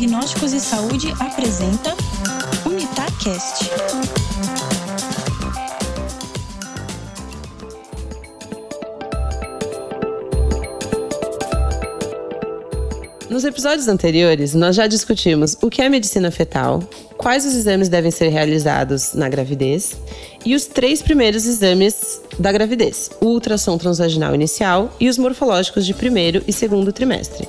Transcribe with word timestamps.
Diagnósticos 0.00 0.54
e 0.54 0.60
Saúde 0.60 1.12
apresenta 1.20 1.94
Unitacast. 2.64 3.68
Nos 13.28 13.44
episódios 13.44 13.88
anteriores, 13.88 14.54
nós 14.54 14.74
já 14.74 14.86
discutimos 14.86 15.54
o 15.60 15.68
que 15.68 15.82
é 15.82 15.88
medicina 15.90 16.30
fetal, 16.30 16.82
quais 17.18 17.44
os 17.44 17.54
exames 17.54 17.90
devem 17.90 18.10
ser 18.10 18.28
realizados 18.28 19.12
na 19.12 19.28
gravidez 19.28 19.98
e 20.46 20.54
os 20.54 20.64
três 20.64 21.02
primeiros 21.02 21.44
exames 21.44 22.22
da 22.38 22.50
gravidez: 22.50 23.10
o 23.20 23.26
ultrassom 23.26 23.76
transvaginal 23.76 24.34
inicial 24.34 24.90
e 24.98 25.10
os 25.10 25.18
morfológicos 25.18 25.84
de 25.84 25.92
primeiro 25.92 26.42
e 26.48 26.54
segundo 26.54 26.90
trimestre. 26.90 27.46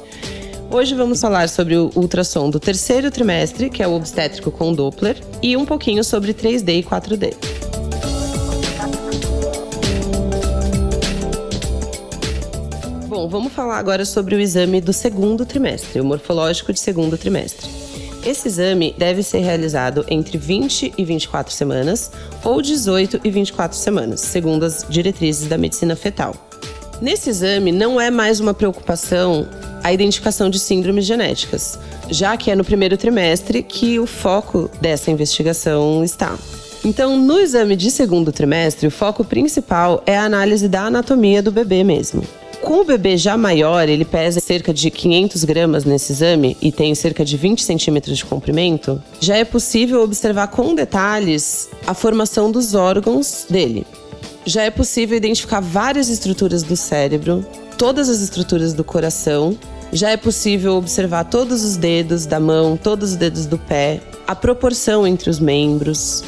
Hoje 0.74 0.96
vamos 0.96 1.20
falar 1.20 1.50
sobre 1.50 1.76
o 1.76 1.92
ultrassom 1.94 2.50
do 2.50 2.58
terceiro 2.58 3.12
trimestre, 3.12 3.70
que 3.70 3.84
é 3.84 3.88
o 3.88 3.92
obstétrico 3.92 4.50
com 4.50 4.74
Doppler, 4.74 5.18
e 5.44 5.58
um 5.58 5.66
pouquinho 5.66 6.02
sobre 6.02 6.34
3D 6.34 6.80
e 6.80 6.82
4D. 6.82 7.34
Bom, 13.06 13.28
vamos 13.28 13.52
falar 13.52 13.80
agora 13.80 14.06
sobre 14.06 14.34
o 14.34 14.40
exame 14.40 14.80
do 14.80 14.94
segundo 14.94 15.46
trimestre, 15.46 16.00
o 16.00 16.06
morfológico 16.06 16.72
de 16.72 16.80
segundo 16.80 17.18
trimestre. 17.18 17.70
Esse 18.26 18.48
exame 18.48 18.96
deve 18.98 19.24
ser 19.24 19.40
realizado 19.40 20.06
entre 20.08 20.38
20 20.38 20.94
e 20.98 21.04
24 21.04 21.54
semanas 21.54 22.12
ou 22.46 22.62
18 22.62 23.20
e 23.26 23.30
24 23.30 23.78
semanas, 23.78 24.22
segundo 24.22 24.64
as 24.64 24.86
diretrizes 24.88 25.50
da 25.50 25.58
medicina 25.58 25.98
fetal. 25.98 26.34
Nesse 27.02 27.30
exame, 27.30 27.74
não 27.74 28.00
é 28.00 28.10
mais 28.10 28.40
uma 28.40 28.54
preocupação 28.54 29.48
a 29.84 29.94
identificação 29.94 30.50
de 30.50 30.60
síndromes 30.60 31.06
genéticas, 31.06 31.80
já 32.10 32.36
que 32.38 32.52
é 32.52 32.56
no 32.56 32.64
primeiro 32.64 32.98
trimestre 32.98 33.64
que 33.64 34.00
o 34.00 34.06
foco 34.06 34.70
dessa 34.80 35.12
investigação 35.12 36.04
está. 36.04 36.38
Então, 36.84 37.18
no 37.18 37.40
exame 37.40 37.76
de 37.76 37.92
segundo 37.92 38.32
trimestre, 38.32 38.88
o 38.88 38.92
foco 38.92 39.24
principal 39.24 40.02
é 40.06 40.18
a 40.18 40.24
análise 40.24 40.68
da 40.68 40.86
anatomia 40.86 41.42
do 41.42 41.52
bebê 41.52 41.84
mesmo. 41.84 42.24
Com 42.62 42.82
o 42.82 42.84
bebê 42.84 43.18
já 43.18 43.36
maior, 43.36 43.90
ele 43.90 44.06
pesa 44.06 44.40
cerca 44.40 44.72
de 44.74 44.92
500 44.92 45.44
gramas 45.44 45.84
nesse 45.84 46.12
exame 46.12 46.56
e 46.62 46.72
tem 46.72 46.94
cerca 46.94 47.26
de 47.26 47.36
20 47.36 47.64
centímetros 47.64 48.18
de 48.18 48.26
comprimento, 48.26 49.02
já 49.20 49.36
é 49.36 49.44
possível 49.44 50.04
observar 50.04 50.48
com 50.48 50.76
detalhes 50.76 51.70
a 51.88 51.94
formação 51.96 52.52
dos 52.52 52.76
órgãos 52.76 53.46
dele. 53.50 53.86
Já 54.46 54.64
é 54.64 54.70
possível 54.70 55.18
identificar 55.18 55.60
várias 55.60 56.08
estruturas 56.08 56.62
do 56.62 56.76
cérebro, 56.76 57.46
todas 57.82 58.10
as 58.10 58.22
estruturas 58.22 58.76
do 58.76 58.84
coração 58.84 59.58
já 59.92 60.12
é 60.12 60.16
possível 60.16 60.74
observar 60.76 61.24
todos 61.24 61.64
os 61.64 61.78
dedos 61.78 62.28
da 62.28 62.40
mão, 62.40 62.78
todos 62.78 63.10
os 63.10 63.16
dedos 63.16 63.48
do 63.48 63.58
pé, 63.58 64.00
a 64.28 64.36
proporção 64.36 65.08
entre 65.08 65.32
os 65.32 65.40
membros, 65.40 66.24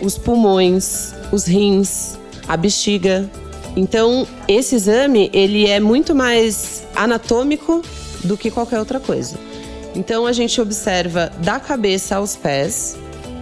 os 0.00 0.16
pulmões, 0.16 1.12
os 1.32 1.44
rins, 1.44 2.16
a 2.46 2.56
bexiga. 2.56 3.28
Então, 3.74 4.28
esse 4.46 4.76
exame, 4.76 5.28
ele 5.32 5.66
é 5.66 5.80
muito 5.80 6.14
mais 6.14 6.84
anatômico 6.94 7.82
do 8.22 8.36
que 8.36 8.48
qualquer 8.48 8.78
outra 8.78 9.00
coisa. 9.00 9.36
Então, 9.96 10.24
a 10.24 10.32
gente 10.32 10.60
observa 10.60 11.32
da 11.38 11.58
cabeça 11.58 12.14
aos 12.14 12.36
pés 12.36 12.96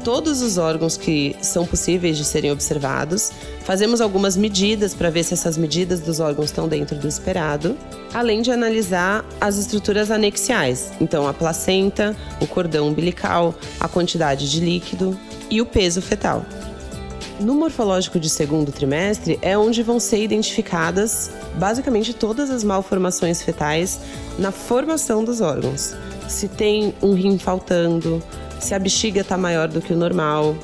todos 0.04 0.42
os 0.42 0.58
órgãos 0.58 0.96
que 0.96 1.36
são 1.40 1.66
possíveis 1.66 2.16
de 2.16 2.24
serem 2.24 2.50
observados. 2.50 3.30
Fazemos 3.64 4.00
algumas 4.00 4.36
medidas 4.36 4.94
para 4.94 5.10
ver 5.10 5.24
se 5.24 5.34
essas 5.34 5.56
medidas 5.56 6.00
dos 6.00 6.20
órgãos 6.20 6.46
estão 6.46 6.68
dentro 6.68 6.96
do 6.96 7.06
esperado, 7.06 7.76
além 8.12 8.42
de 8.42 8.50
analisar 8.50 9.24
as 9.40 9.56
estruturas 9.56 10.10
anexiais, 10.10 10.90
então 11.00 11.28
a 11.28 11.32
placenta, 11.32 12.16
o 12.40 12.46
cordão 12.46 12.88
umbilical, 12.88 13.54
a 13.78 13.88
quantidade 13.88 14.50
de 14.50 14.60
líquido 14.60 15.18
e 15.48 15.60
o 15.60 15.66
peso 15.66 16.00
fetal. 16.00 16.44
No 17.40 17.54
morfológico 17.54 18.20
de 18.20 18.28
segundo 18.28 18.70
trimestre 18.70 19.38
é 19.40 19.56
onde 19.56 19.82
vão 19.82 19.98
ser 19.98 20.22
identificadas 20.22 21.30
basicamente 21.56 22.12
todas 22.12 22.50
as 22.50 22.62
malformações 22.62 23.42
fetais 23.42 23.98
na 24.38 24.52
formação 24.52 25.24
dos 25.24 25.40
órgãos. 25.40 25.94
Se 26.28 26.48
tem 26.48 26.94
um 27.00 27.14
rim 27.14 27.38
faltando, 27.38 28.22
se 28.60 28.74
a 28.74 28.78
bexiga 28.78 29.22
está 29.22 29.36
maior 29.36 29.68
do 29.68 29.80
que 29.80 29.92
o 29.92 29.96
normal. 29.96 30.54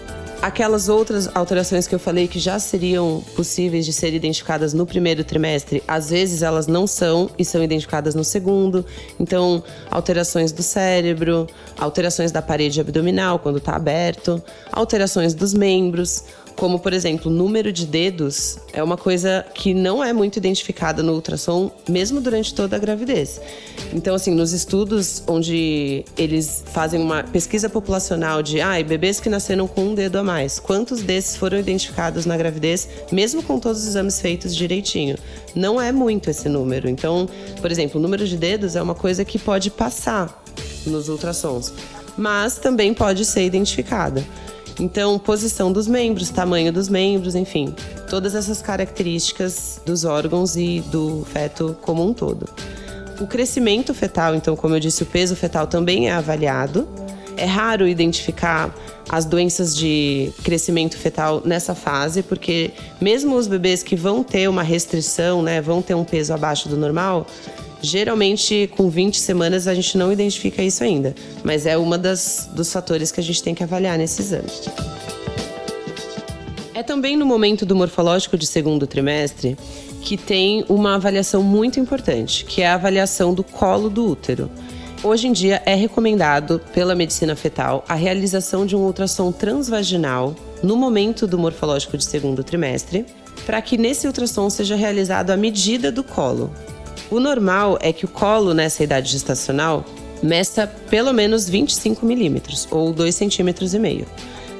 Aquelas 0.43 0.89
outras 0.89 1.34
alterações 1.34 1.89
que 1.89 1.95
eu 1.95 1.99
falei 1.99 2.29
que 2.29 2.39
já 2.39 2.59
seriam 2.59 3.25
possíveis 3.34 3.87
de 3.87 3.93
ser 3.93 4.12
identificadas 4.12 4.75
no 4.75 4.87
primeiro 4.87 5.25
trimestre, 5.25 5.83
às 5.89 6.11
vezes 6.11 6.43
elas 6.43 6.67
não 6.67 6.87
são 6.87 7.31
e 7.39 7.45
são 7.45 7.65
identificadas 7.65 8.15
no 8.15 8.23
segundo. 8.23 8.84
Então, 9.19 9.65
alterações 9.91 10.53
do 10.53 10.62
cérebro, 10.62 11.47
alterações 11.77 12.31
da 12.31 12.43
parede 12.43 12.81
abdominal 12.81 13.39
quando 13.39 13.59
está 13.59 13.75
aberto, 13.75 14.41
alterações 14.71 15.33
dos 15.33 15.55
membros, 15.55 16.25
como 16.56 16.78
por 16.78 16.93
exemplo, 16.93 17.31
o 17.31 17.34
número 17.34 17.71
de 17.72 17.87
dedos 17.87 18.59
é 18.72 18.83
uma 18.83 18.97
coisa 18.97 19.44
que 19.55 19.75
não 19.75 20.03
é 20.03 20.12
muito 20.12 20.37
identificada 20.39 21.03
no 21.03 21.12
ultrassom, 21.12 21.71
mesmo 21.89 22.21
durante 22.21 22.55
toda 22.55 22.77
a 22.77 22.78
gravidez. 22.78 23.41
Então, 23.93 24.15
assim, 24.15 24.34
nos 24.34 24.53
estudos 24.53 25.22
onde 25.27 26.05
eles 26.16 26.65
fazem 26.66 27.00
uma 27.00 27.22
pesquisa 27.22 27.69
populacional 27.69 28.43
de 28.43 28.61
ah, 28.61 28.83
bebês 28.83 29.21
que 29.21 29.28
nasceram 29.28 29.69
com 29.69 29.89
um 29.89 29.95
dedo 29.95 30.16
a 30.16 30.22
mais, 30.22 30.59
quantos 30.59 31.03
desses 31.03 31.37
foram 31.37 31.59
identificados 31.59 32.25
na 32.25 32.37
gravidez, 32.37 32.89
mesmo 33.12 33.43
com 33.43 33.61
todos 33.61 33.83
os 33.83 33.89
exames 33.89 34.21
feitos 34.21 34.55
direitinho? 34.55 35.16
Não 35.55 35.81
é 35.81 35.93
muito 35.93 36.31
esse 36.31 36.49
número. 36.49 36.89
Então, 36.89 37.28
por 37.61 37.71
exemplo, 37.71 38.00
o 38.00 38.03
número 38.03 38.27
de 38.27 38.37
dedos 38.37 38.77
é 38.77 38.83
uma 38.83 38.95
coisa 38.95 39.25
que 39.25 39.39
pode 39.39 39.71
passar 39.71 40.43
nos 40.87 41.09
ultrassons, 41.09 41.72
mas 42.16 42.59
também 42.59 42.95
pode 42.95 43.25
ser 43.25 43.45
identificada. 43.45 44.25
Então, 44.78 45.19
posição 45.19 45.72
dos 45.72 45.87
membros, 45.87 46.28
tamanho 46.28 46.72
dos 46.72 46.88
membros, 46.88 47.34
enfim, 47.34 47.75
todas 48.10 48.34
essas 48.34 48.60
características 48.60 49.81
dos 49.87 50.04
órgãos 50.04 50.54
e 50.56 50.81
do 50.81 51.26
feto 51.32 51.76
como 51.81 52.06
um 52.06 52.12
todo. 52.12 52.47
O 53.19 53.26
crescimento 53.26 53.94
fetal, 53.94 54.34
então, 54.34 54.54
como 54.54 54.75
eu 54.75 54.81
disse, 54.81 55.03
o 55.03 55.06
peso 55.06 55.34
fetal 55.34 55.66
também 55.66 56.09
é 56.09 56.12
avaliado. 56.12 56.86
É 57.38 57.47
raro 57.47 57.88
identificar 57.88 58.75
as 59.09 59.25
doenças 59.25 59.77
de 59.77 60.33
crescimento 60.43 60.97
fetal 60.97 61.43
nessa 61.44 61.75
fase, 61.75 62.22
porque 62.22 62.72
mesmo 63.00 63.37
os 63.37 63.47
bebês 63.47 63.83
que 63.83 63.94
vão 63.94 64.25
ter 64.25 64.49
uma 64.49 64.62
restrição, 64.62 65.43
né, 65.43 65.61
vão 65.61 65.81
ter 65.81 65.94
um 65.94 66.05
peso 66.05 66.33
abaixo 66.33 66.69
do 66.69 66.77
normal, 66.77 67.27
Geralmente, 67.83 68.69
com 68.75 68.89
20 68.89 69.21
semanas, 69.21 69.69
a 69.69 69.75
gente 69.75 69.99
não 69.99 70.11
identifica 70.11 70.62
isso 70.62 70.83
ainda, 70.83 71.15
mas 71.45 71.66
é 71.66 71.77
uma 71.77 71.99
das 71.99 72.49
dos 72.53 72.72
fatores 72.72 73.12
que 73.12 73.21
a 73.21 73.22
gente 73.22 73.43
tem 73.43 73.55
que 73.55 73.62
avaliar 73.62 73.99
nesse 73.99 74.22
exame. 74.22 74.49
É 76.75 76.83
também 76.83 77.16
no 77.16 77.25
momento 77.25 77.65
do 77.65 77.77
morfológico 77.77 78.37
de 78.37 78.47
segundo 78.47 78.87
trimestre 78.87 79.56
que 80.03 80.16
tem 80.16 80.65
uma 80.69 80.95
avaliação 80.95 81.43
muito 81.43 81.81
importante, 81.81 82.45
que 82.45 82.62
é 82.62 82.66
a 82.66 82.75
avaliação 82.75 83.34
do 83.34 83.43
colo 83.43 83.89
do 83.91 84.06
útero. 84.06 84.50
Hoje 85.03 85.29
em 85.29 85.33
dia 85.33 85.62
é 85.65 85.75
recomendado 85.75 86.61
pela 86.73 86.95
medicina 86.95 87.37
fetal 87.37 87.84
a 87.89 87.95
realização 87.95 88.67
de 88.67 88.75
um 88.75 88.81
ultrassom 88.81 89.31
transvaginal 89.31 90.34
no 90.62 90.77
momento 90.77 91.27
do 91.27 91.39
morfológico 91.39 91.97
de 91.97 92.05
segundo 92.05 92.43
trimestre, 92.43 93.05
para 93.45 93.61
que 93.61 93.77
nesse 93.77 94.07
ultrassom 94.07 94.49
seja 94.51 94.75
realizado 94.75 95.31
a 95.31 95.37
medida 95.37 95.93
do 95.93 96.03
colo, 96.03 96.51
o 97.11 97.21
normal 97.21 97.79
é 97.81 97.93
que 97.93 98.05
o 98.05 98.09
colo 98.09 98.53
nessa 98.53 98.83
idade 98.83 99.12
gestacional 99.12 99.84
meça 100.23 100.67
pelo 100.91 101.13
menos 101.13 101.49
25 101.49 102.05
milímetros, 102.05 102.67
ou 102.71 102.93
2,5 102.93 103.13
centímetros 103.13 103.75
e 103.75 103.78
meio. 103.78 104.07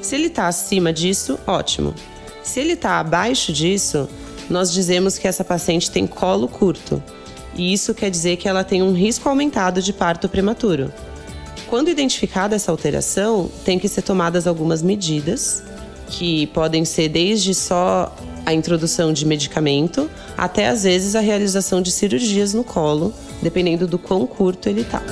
Se 0.01 0.15
ele 0.15 0.27
está 0.27 0.47
acima 0.47 0.93
disso, 0.93 1.39
ótimo. 1.47 1.95
Se 2.43 2.61
ele 2.61 2.75
está 2.75 3.01
abaixo 3.01 3.53
disso, 3.53 4.09
nós 4.49 4.73
dizemos 4.73 5.19
que 5.19 5.27
essa 5.27 5.43
paciente 5.43 5.91
tem 5.91 6.07
colo 6.07 6.47
curto. 6.47 7.03
E 7.57 7.73
isso 7.73 7.95
quer 7.95 8.11
dizer 8.11 8.37
que 8.37 8.49
ela 8.49 8.63
tem 8.63 8.83
um 8.83 8.93
risco 8.93 9.29
aumentado 9.29 9.81
de 9.81 9.93
parto 9.93 10.29
prematuro. 10.29 10.93
Quando 11.69 11.89
identificada 11.89 12.55
essa 12.55 12.71
alteração, 12.71 13.51
tem 13.65 13.79
que 13.79 13.89
ser 13.89 14.03
tomadas 14.03 14.47
algumas 14.47 14.83
medidas, 14.83 15.63
que 16.09 16.47
podem 16.49 16.85
ser 16.85 17.09
desde 17.09 17.55
só 17.55 18.15
a 18.45 18.53
introdução 18.55 19.13
de 19.13 19.27
medicamento, 19.27 20.09
até 20.37 20.69
às 20.69 20.85
vezes 20.85 21.17
a 21.17 21.21
realização 21.21 21.83
de 21.83 21.91
cirurgias 21.91 22.55
no 22.55 22.63
colo, 22.63 23.13
dependendo 23.43 23.87
do 23.87 23.99
quão 23.99 24.27
curto 24.27 24.69
ele 24.69 24.83
está. 24.83 25.03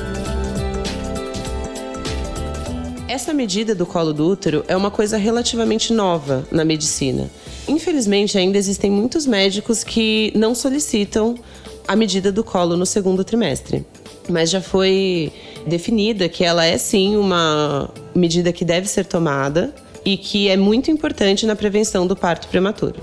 Essa 3.09 3.33
medida 3.33 3.75
do 3.75 3.87
colo 3.87 4.13
do 4.13 4.29
útero 4.29 4.65
é 4.69 4.77
uma 4.77 4.91
coisa 4.91 5.17
relativamente 5.17 5.93
nova 5.93 6.47
na 6.51 6.65
medicina. 6.65 7.31
Infelizmente, 7.67 8.37
ainda 8.37 8.59
existem 8.59 8.91
muitos 8.91 9.27
médicos 9.27 9.83
que 9.83 10.33
não 10.37 10.55
solicitam 10.55 11.35
a 11.87 11.97
medida 11.97 12.33
do 12.33 12.43
colo 12.43 12.77
no 12.77 12.87
segundo 12.87 13.25
trimestre. 13.25 13.85
Mas 14.29 14.51
já 14.51 14.61
foi 14.61 15.33
definida 15.67 16.29
que 16.29 16.45
ela 16.45 16.65
é 16.65 16.79
sim 16.79 17.17
uma 17.17 17.91
medida 18.15 18.53
que 18.53 18.65
deve 18.65 18.89
ser 18.89 19.05
tomada 19.05 19.75
e 20.05 20.17
que 20.17 20.49
é 20.49 20.57
muito 20.57 20.91
importante 20.91 21.47
na 21.47 21.57
prevenção 21.57 22.07
do 22.07 22.17
parto 22.17 22.49
prematuro. 22.49 23.01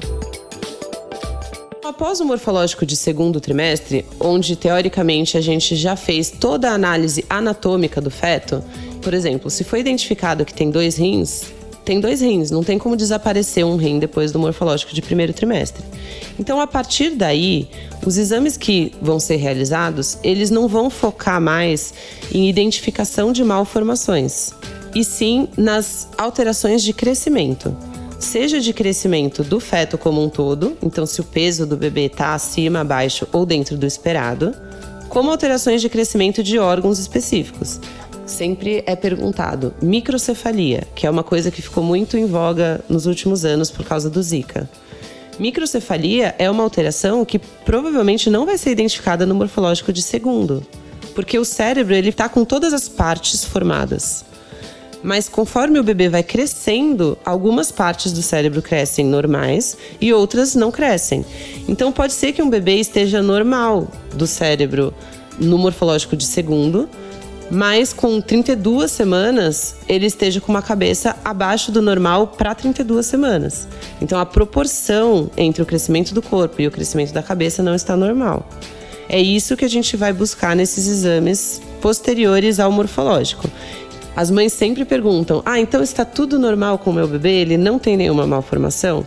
Após 1.84 2.20
o 2.20 2.26
morfológico 2.26 2.86
de 2.86 2.96
segundo 2.96 3.40
trimestre, 3.40 4.06
onde 4.20 4.56
teoricamente 4.56 5.38
a 5.38 5.42
gente 5.42 5.76
já 5.76 5.96
fez 5.96 6.32
toda 6.32 6.72
a 6.72 6.74
análise 6.74 7.26
anatômica 7.30 8.00
do 8.00 8.10
feto, 8.10 8.64
por 9.02 9.14
exemplo, 9.14 9.50
se 9.50 9.64
foi 9.64 9.80
identificado 9.82 10.46
que 10.46 10.54
tem 10.54 10.70
dois 10.70 10.96
rins, 10.98 11.52
tem 11.84 12.00
dois 12.00 12.22
rins, 12.22 12.52
não 12.52 12.64
tem 12.64 12.78
como 12.78 12.96
desaparecer 12.96 13.66
um 13.66 13.76
rim 13.76 14.00
depois 14.00 14.32
do 14.32 14.40
morfológico 14.40 14.94
de 14.94 15.02
primeiro 15.02 15.34
trimestre. 15.34 15.84
Então, 16.40 16.60
a 16.60 16.68
partir 16.68 17.12
daí, 17.12 17.70
os 18.06 18.18
exames 18.18 18.58
que 18.58 18.94
vão 19.02 19.20
ser 19.20 19.38
realizados, 19.38 20.18
eles 20.24 20.50
não 20.50 20.68
vão 20.68 20.90
focar 20.90 21.42
mais 21.42 21.94
em 22.34 22.50
identificação 22.50 23.32
de 23.32 23.44
malformações, 23.44 24.52
e 24.94 25.04
sim 25.04 25.48
nas 25.58 26.08
alterações 26.18 26.84
de 26.84 26.94
crescimento 26.94 27.76
seja 28.22 28.60
de 28.62 28.72
crescimento 28.72 29.44
do 29.44 29.60
feto 29.60 29.98
como 29.98 30.24
um 30.24 30.30
todo, 30.30 30.78
então 30.82 31.06
se 31.06 31.20
o 31.20 31.24
peso 31.24 31.66
do 31.66 31.76
bebê 31.76 32.06
está 32.06 32.36
acima, 32.36 32.82
abaixo 32.82 33.28
ou 33.32 33.46
dentro 33.46 33.76
do 33.76 33.86
esperado, 33.86 34.54
como 35.10 35.32
alterações 35.32 35.82
de 35.82 35.90
crescimento 35.90 36.44
de 36.44 36.58
órgãos 36.58 37.00
específicos. 37.00 37.80
Sempre 38.32 38.82
é 38.88 38.96
perguntado 38.96 39.74
microcefalia, 39.82 40.88
que 40.96 41.06
é 41.06 41.10
uma 41.10 41.22
coisa 41.22 41.52
que 41.52 41.62
ficou 41.62 41.84
muito 41.84 42.18
em 42.18 42.26
voga 42.26 42.80
nos 42.88 43.06
últimos 43.06 43.44
anos 43.44 43.70
por 43.70 43.86
causa 43.86 44.10
do 44.10 44.24
Zika. 44.24 44.70
Microcefalia 45.38 46.34
é 46.40 46.50
uma 46.50 46.64
alteração 46.64 47.26
que 47.26 47.38
provavelmente 47.38 48.30
não 48.30 48.46
vai 48.46 48.58
ser 48.58 48.72
identificada 48.72 49.26
no 49.26 49.36
morfológico 49.36 49.92
de 49.92 50.02
segundo, 50.02 50.66
porque 51.14 51.38
o 51.38 51.44
cérebro 51.44 51.94
ele 51.94 52.08
está 52.08 52.30
com 52.30 52.46
todas 52.46 52.74
as 52.74 52.88
partes 52.88 53.44
formadas. 53.44 54.24
Mas 55.04 55.28
conforme 55.28 55.78
o 55.78 55.84
bebê 55.84 56.08
vai 56.08 56.24
crescendo, 56.24 57.18
algumas 57.26 57.70
partes 57.70 58.14
do 58.14 58.22
cérebro 58.22 58.62
crescem 58.62 59.06
normais 59.06 59.78
e 60.00 60.14
outras 60.14 60.56
não 60.56 60.72
crescem. 60.72 61.26
Então 61.68 61.92
pode 61.92 62.14
ser 62.14 62.32
que 62.32 62.42
um 62.42 62.50
bebê 62.50 62.76
esteja 62.76 63.22
normal 63.22 63.90
do 64.14 64.26
cérebro 64.26 64.94
no 65.38 65.58
morfológico 65.58 66.16
de 66.16 66.24
segundo, 66.24 66.88
mas 67.52 67.92
com 67.92 68.22
32 68.22 68.90
semanas 68.90 69.76
ele 69.88 70.06
esteja 70.06 70.40
com 70.40 70.50
uma 70.50 70.62
cabeça 70.62 71.18
abaixo 71.24 71.70
do 71.70 71.82
normal 71.82 72.28
para 72.28 72.56
32 72.56 73.06
semanas. 73.06 73.68
Então 74.02 74.18
a 74.18 74.26
proporção 74.26 75.30
entre 75.36 75.62
o 75.62 75.66
crescimento 75.66 76.14
do 76.14 76.22
corpo 76.22 76.62
e 76.62 76.68
o 76.68 76.72
crescimento 76.72 77.12
da 77.12 77.22
cabeça 77.22 77.62
não 77.62 77.76
está 77.76 77.98
normal. 77.98 78.48
É 79.10 79.20
isso 79.20 79.58
que 79.58 79.66
a 79.66 79.70
gente 79.70 79.98
vai 79.98 80.14
buscar 80.14 80.56
nesses 80.56 80.88
exames 80.88 81.62
posteriores 81.82 82.58
ao 82.58 82.72
morfológico. 82.72 83.50
As 84.16 84.32
mães 84.32 84.54
sempre 84.54 84.86
perguntam: 84.86 85.42
ah, 85.46 85.60
então 85.60 85.84
está 85.84 86.06
tudo 86.06 86.40
normal 86.40 86.78
com 86.78 86.90
o 86.90 86.94
meu 86.94 87.08
bebê? 87.08 87.34
Ele 87.42 87.58
não 87.58 87.78
tem 87.78 87.98
nenhuma 87.98 88.26
malformação? 88.26 89.06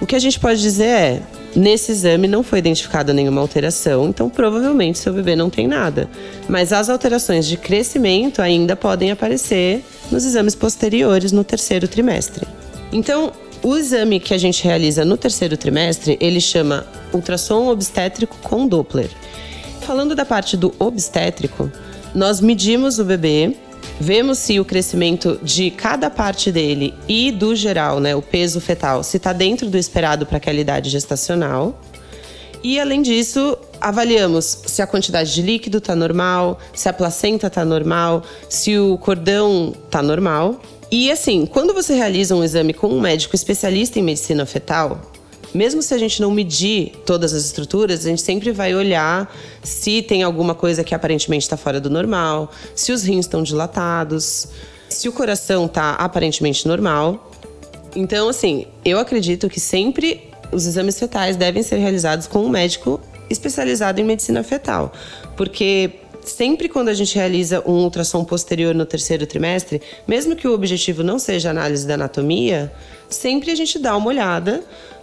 O 0.00 0.06
que 0.06 0.16
a 0.16 0.18
gente 0.18 0.40
pode 0.40 0.62
dizer 0.62 0.86
é: 0.86 1.22
nesse 1.54 1.92
exame 1.92 2.26
não 2.26 2.42
foi 2.42 2.58
identificada 2.58 3.12
nenhuma 3.12 3.40
alteração, 3.40 4.08
então 4.08 4.28
provavelmente 4.28 4.98
seu 4.98 5.12
bebê 5.12 5.36
não 5.36 5.50
tem 5.50 5.66
nada. 5.66 6.08
Mas 6.48 6.72
as 6.72 6.88
alterações 6.88 7.46
de 7.46 7.56
crescimento 7.56 8.40
ainda 8.40 8.74
podem 8.76 9.10
aparecer 9.10 9.84
nos 10.10 10.24
exames 10.24 10.54
posteriores 10.54 11.32
no 11.32 11.44
terceiro 11.44 11.86
trimestre. 11.88 12.46
Então, 12.92 13.32
o 13.62 13.76
exame 13.76 14.18
que 14.18 14.34
a 14.34 14.38
gente 14.38 14.64
realiza 14.64 15.04
no 15.04 15.16
terceiro 15.16 15.56
trimestre, 15.56 16.18
ele 16.20 16.40
chama 16.40 16.84
ultrassom 17.12 17.68
obstétrico 17.68 18.36
com 18.42 18.66
Doppler. 18.66 19.08
Falando 19.82 20.14
da 20.14 20.24
parte 20.24 20.56
do 20.56 20.74
obstétrico, 20.78 21.70
nós 22.14 22.40
medimos 22.40 22.98
o 22.98 23.04
bebê 23.04 23.56
Vemos 24.04 24.38
se 24.38 24.58
o 24.58 24.64
crescimento 24.64 25.38
de 25.44 25.70
cada 25.70 26.10
parte 26.10 26.50
dele 26.50 26.92
e 27.06 27.30
do 27.30 27.54
geral, 27.54 28.00
né, 28.00 28.16
o 28.16 28.20
peso 28.20 28.60
fetal, 28.60 29.04
se 29.04 29.16
está 29.16 29.32
dentro 29.32 29.70
do 29.70 29.78
esperado 29.78 30.26
para 30.26 30.38
aquela 30.38 30.58
idade 30.58 30.90
gestacional. 30.90 31.80
E 32.64 32.80
além 32.80 33.00
disso, 33.00 33.56
avaliamos 33.80 34.58
se 34.66 34.82
a 34.82 34.88
quantidade 34.88 35.32
de 35.32 35.40
líquido 35.40 35.78
está 35.78 35.94
normal, 35.94 36.58
se 36.74 36.88
a 36.88 36.92
placenta 36.92 37.46
está 37.46 37.64
normal, 37.64 38.24
se 38.48 38.76
o 38.76 38.98
cordão 38.98 39.72
está 39.84 40.02
normal. 40.02 40.60
E 40.90 41.08
assim, 41.08 41.46
quando 41.46 41.72
você 41.72 41.94
realiza 41.94 42.34
um 42.34 42.42
exame 42.42 42.74
com 42.74 42.88
um 42.88 43.00
médico 43.00 43.36
especialista 43.36 44.00
em 44.00 44.02
medicina 44.02 44.44
fetal, 44.44 45.11
mesmo 45.54 45.82
se 45.82 45.92
a 45.94 45.98
gente 45.98 46.20
não 46.20 46.30
medir 46.30 46.92
todas 47.04 47.32
as 47.32 47.44
estruturas, 47.44 48.06
a 48.06 48.08
gente 48.08 48.22
sempre 48.22 48.52
vai 48.52 48.74
olhar 48.74 49.34
se 49.62 50.02
tem 50.02 50.22
alguma 50.22 50.54
coisa 50.54 50.82
que 50.82 50.94
aparentemente 50.94 51.44
está 51.44 51.56
fora 51.56 51.80
do 51.80 51.90
normal, 51.90 52.50
se 52.74 52.92
os 52.92 53.02
rins 53.02 53.26
estão 53.26 53.42
dilatados, 53.42 54.48
se 54.88 55.08
o 55.08 55.12
coração 55.12 55.66
está 55.66 55.92
aparentemente 55.92 56.66
normal. 56.66 57.30
Então, 57.94 58.28
assim, 58.28 58.66
eu 58.84 58.98
acredito 58.98 59.48
que 59.48 59.60
sempre 59.60 60.30
os 60.50 60.66
exames 60.66 60.98
fetais 60.98 61.36
devem 61.36 61.62
ser 61.62 61.76
realizados 61.76 62.26
com 62.26 62.44
um 62.44 62.48
médico 62.48 63.00
especializado 63.28 64.00
em 64.00 64.04
medicina 64.04 64.42
fetal, 64.42 64.92
porque 65.36 65.90
sempre 66.24 66.68
quando 66.68 66.88
a 66.88 66.94
gente 66.94 67.14
realiza 67.16 67.62
um 67.66 67.84
ultrassom 67.84 68.24
posterior 68.24 68.74
no 68.74 68.86
terceiro 68.86 69.26
trimestre, 69.26 69.80
mesmo 70.06 70.36
que 70.36 70.46
o 70.46 70.52
objetivo 70.52 71.02
não 71.02 71.18
seja 71.18 71.50
análise 71.50 71.86
da 71.86 71.94
anatomia, 71.94 72.72
sempre 73.08 73.50
a 73.50 73.54
gente 73.54 73.78
dá 73.78 73.96
uma 73.96 74.08
olhada 74.08 74.62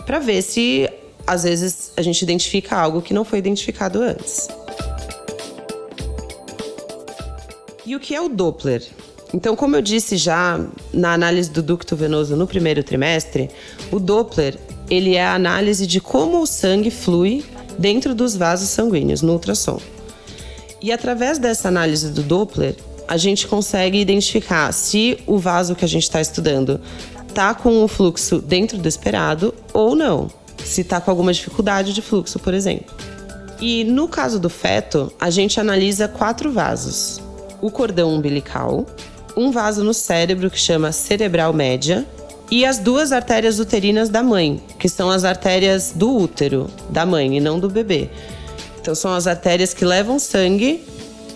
para 0.09 0.17
ver 0.17 0.41
se 0.41 0.89
às 1.27 1.43
vezes 1.43 1.91
a 1.95 2.01
gente 2.01 2.19
identifica 2.23 2.75
algo 2.75 2.99
que 2.99 3.13
não 3.13 3.23
foi 3.23 3.37
identificado 3.37 4.01
antes. 4.01 4.47
E 7.85 7.95
o 7.95 7.99
que 7.99 8.15
é 8.15 8.19
o 8.19 8.27
Doppler? 8.27 8.83
Então, 9.31 9.55
como 9.55 9.75
eu 9.75 9.83
disse 9.83 10.17
já 10.17 10.59
na 10.91 11.13
análise 11.13 11.51
do 11.51 11.61
ducto 11.61 11.95
venoso 11.95 12.35
no 12.35 12.47
primeiro 12.47 12.83
trimestre, 12.83 13.51
o 13.91 13.99
Doppler 13.99 14.57
ele 14.89 15.13
é 15.13 15.23
a 15.23 15.35
análise 15.35 15.85
de 15.85 16.01
como 16.01 16.41
o 16.41 16.47
sangue 16.47 16.89
flui 16.89 17.45
dentro 17.77 18.15
dos 18.15 18.35
vasos 18.35 18.69
sanguíneos 18.69 19.21
no 19.21 19.33
ultrassom. 19.33 19.79
E 20.81 20.91
através 20.91 21.37
dessa 21.37 21.67
análise 21.67 22.09
do 22.09 22.23
Doppler, 22.23 22.75
a 23.07 23.15
gente 23.15 23.45
consegue 23.45 23.99
identificar 23.99 24.71
se 24.71 25.19
o 25.27 25.37
vaso 25.37 25.75
que 25.75 25.85
a 25.85 25.87
gente 25.87 26.01
está 26.01 26.19
estudando 26.19 26.81
está 27.27 27.53
com 27.53 27.83
o 27.83 27.87
fluxo 27.87 28.41
dentro 28.41 28.75
do 28.79 28.87
esperado 28.87 29.53
ou 29.81 29.95
não. 29.95 30.29
Se 30.63 30.81
está 30.81 30.99
com 30.99 31.09
alguma 31.09 31.33
dificuldade 31.33 31.93
de 31.93 32.01
fluxo, 32.01 32.37
por 32.39 32.53
exemplo. 32.53 32.93
E 33.61 33.83
no 33.83 34.07
caso 34.07 34.39
do 34.39 34.49
feto, 34.49 35.11
a 35.19 35.29
gente 35.29 35.59
analisa 35.59 36.07
quatro 36.07 36.51
vasos: 36.51 37.21
o 37.61 37.69
cordão 37.69 38.13
umbilical, 38.13 38.85
um 39.35 39.51
vaso 39.51 39.83
no 39.83 39.93
cérebro 39.93 40.49
que 40.49 40.59
chama 40.59 40.91
cerebral 40.91 41.53
média 41.53 42.05
e 42.51 42.65
as 42.65 42.79
duas 42.79 43.11
artérias 43.11 43.59
uterinas 43.59 44.09
da 44.09 44.23
mãe, 44.23 44.61
que 44.79 44.89
são 44.89 45.09
as 45.09 45.23
artérias 45.23 45.91
do 45.93 46.15
útero 46.15 46.67
da 46.89 47.05
mãe 47.05 47.37
e 47.37 47.39
não 47.39 47.59
do 47.59 47.69
bebê. 47.69 48.09
Então 48.81 48.95
são 48.95 49.13
as 49.13 49.27
artérias 49.27 49.73
que 49.73 49.85
levam 49.85 50.17
sangue 50.17 50.83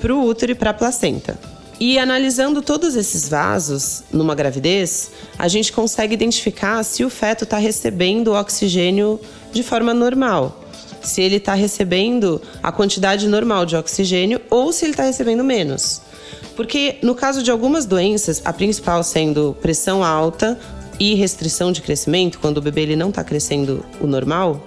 para 0.02 0.14
o 0.14 0.26
útero 0.26 0.54
e 0.54 0.56
para 0.56 0.72
a 0.72 0.74
placenta. 0.74 1.38
E 1.86 2.00
analisando 2.00 2.62
todos 2.62 2.96
esses 2.96 3.28
vasos 3.28 4.04
numa 4.10 4.34
gravidez, 4.34 5.12
a 5.38 5.50
gente 5.50 5.74
consegue 5.74 6.14
identificar 6.14 6.82
se 6.82 7.04
o 7.04 7.10
feto 7.10 7.44
está 7.44 7.58
recebendo 7.58 8.32
oxigênio 8.32 9.20
de 9.52 9.62
forma 9.64 9.94
normal. 9.94 10.64
Se 11.02 11.22
ele 11.22 11.36
está 11.36 11.54
recebendo 11.54 12.42
a 12.64 12.72
quantidade 12.72 13.28
normal 13.28 13.66
de 13.66 13.76
oxigênio 13.76 14.40
ou 14.50 14.72
se 14.72 14.86
ele 14.86 14.94
está 14.94 15.04
recebendo 15.04 15.44
menos. 15.44 16.02
Porque 16.56 17.00
no 17.04 17.14
caso 17.14 17.44
de 17.44 17.52
algumas 17.52 17.86
doenças, 17.86 18.42
a 18.46 18.54
principal 18.54 19.04
sendo 19.04 19.54
pressão 19.62 20.06
alta 20.06 20.58
e 20.98 21.16
restrição 21.16 21.70
de 21.74 21.82
crescimento, 21.82 22.40
quando 22.40 22.60
o 22.60 22.62
bebê 22.62 22.84
ele 22.84 22.96
não 22.96 23.10
está 23.10 23.26
crescendo 23.26 23.86
o 24.00 24.08
normal, 24.08 24.66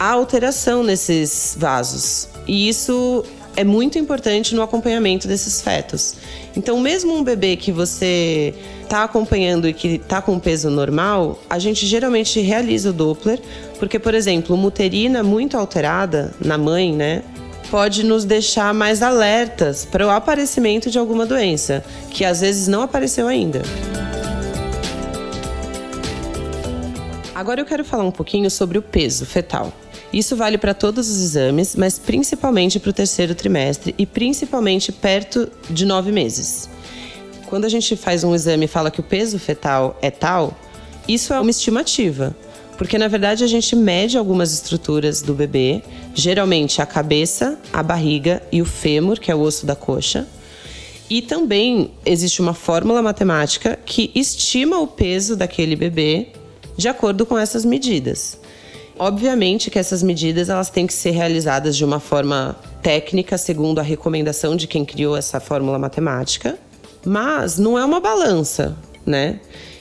há 0.00 0.12
alteração 0.12 0.82
nesses 0.82 1.54
vasos. 1.58 2.26
E 2.48 2.70
isso 2.70 3.22
é 3.56 3.64
muito 3.64 3.98
importante 3.98 4.54
no 4.54 4.62
acompanhamento 4.62 5.28
desses 5.28 5.60
fetos. 5.60 6.16
Então, 6.56 6.78
mesmo 6.80 7.14
um 7.14 7.22
bebê 7.22 7.56
que 7.56 7.72
você 7.72 8.54
está 8.82 9.04
acompanhando 9.04 9.68
e 9.68 9.72
que 9.72 9.96
está 9.96 10.20
com 10.20 10.38
peso 10.38 10.70
normal, 10.70 11.38
a 11.48 11.58
gente 11.58 11.86
geralmente 11.86 12.40
realiza 12.40 12.90
o 12.90 12.92
Doppler, 12.92 13.40
porque, 13.78 13.98
por 13.98 14.14
exemplo, 14.14 14.54
uma 14.54 14.66
uterina 14.66 15.22
muito 15.22 15.56
alterada 15.56 16.34
na 16.40 16.58
mãe, 16.58 16.92
né, 16.92 17.22
pode 17.70 18.04
nos 18.04 18.24
deixar 18.24 18.72
mais 18.72 19.02
alertas 19.02 19.84
para 19.84 20.06
o 20.06 20.10
aparecimento 20.10 20.90
de 20.90 20.98
alguma 20.98 21.26
doença, 21.26 21.84
que 22.10 22.24
às 22.24 22.40
vezes 22.40 22.68
não 22.68 22.82
apareceu 22.82 23.26
ainda. 23.26 23.62
Agora 27.34 27.60
eu 27.60 27.64
quero 27.64 27.84
falar 27.84 28.04
um 28.04 28.12
pouquinho 28.12 28.48
sobre 28.48 28.78
o 28.78 28.82
peso 28.82 29.26
fetal. 29.26 29.72
Isso 30.12 30.36
vale 30.36 30.56
para 30.56 30.72
todos 30.72 31.10
os 31.10 31.20
exames, 31.20 31.74
mas 31.74 31.98
principalmente 31.98 32.78
para 32.78 32.90
o 32.90 32.92
terceiro 32.92 33.34
trimestre 33.34 33.92
e 33.98 34.06
principalmente 34.06 34.92
perto 34.92 35.50
de 35.68 35.84
nove 35.84 36.12
meses. 36.12 36.70
Quando 37.46 37.64
a 37.64 37.68
gente 37.68 37.96
faz 37.96 38.22
um 38.22 38.34
exame 38.34 38.66
e 38.66 38.68
fala 38.68 38.88
que 38.88 39.00
o 39.00 39.02
peso 39.02 39.36
fetal 39.40 39.98
é 40.00 40.12
tal, 40.12 40.56
isso 41.08 41.34
é 41.34 41.40
uma 41.40 41.50
estimativa, 41.50 42.36
porque 42.78 42.96
na 42.96 43.08
verdade 43.08 43.42
a 43.42 43.48
gente 43.48 43.74
mede 43.74 44.16
algumas 44.16 44.52
estruturas 44.52 45.20
do 45.20 45.34
bebê, 45.34 45.82
geralmente 46.14 46.80
a 46.80 46.86
cabeça, 46.86 47.58
a 47.72 47.82
barriga 47.82 48.40
e 48.52 48.62
o 48.62 48.64
fêmur, 48.64 49.18
que 49.18 49.32
é 49.32 49.34
o 49.34 49.40
osso 49.40 49.66
da 49.66 49.74
coxa. 49.74 50.28
E 51.10 51.20
também 51.20 51.90
existe 52.06 52.40
uma 52.40 52.54
fórmula 52.54 53.02
matemática 53.02 53.76
que 53.84 54.12
estima 54.14 54.78
o 54.78 54.86
peso 54.86 55.34
daquele 55.34 55.74
bebê 55.74 56.28
de 56.76 56.88
acordo 56.88 57.24
com 57.24 57.38
essas 57.38 57.64
medidas. 57.64 58.38
Obviamente 58.98 59.70
que 59.70 59.78
essas 59.78 60.02
medidas 60.02 60.48
elas 60.48 60.70
têm 60.70 60.86
que 60.86 60.94
ser 60.94 61.10
realizadas 61.10 61.76
de 61.76 61.84
uma 61.84 61.98
forma 61.98 62.56
técnica, 62.80 63.36
segundo 63.36 63.80
a 63.80 63.82
recomendação 63.82 64.54
de 64.54 64.66
quem 64.66 64.84
criou 64.84 65.16
essa 65.16 65.40
fórmula 65.40 65.78
matemática, 65.78 66.56
mas 67.04 67.58
não 67.58 67.78
é 67.78 67.84
uma 67.84 67.98
balança, 67.98 68.76
né? 69.04 69.40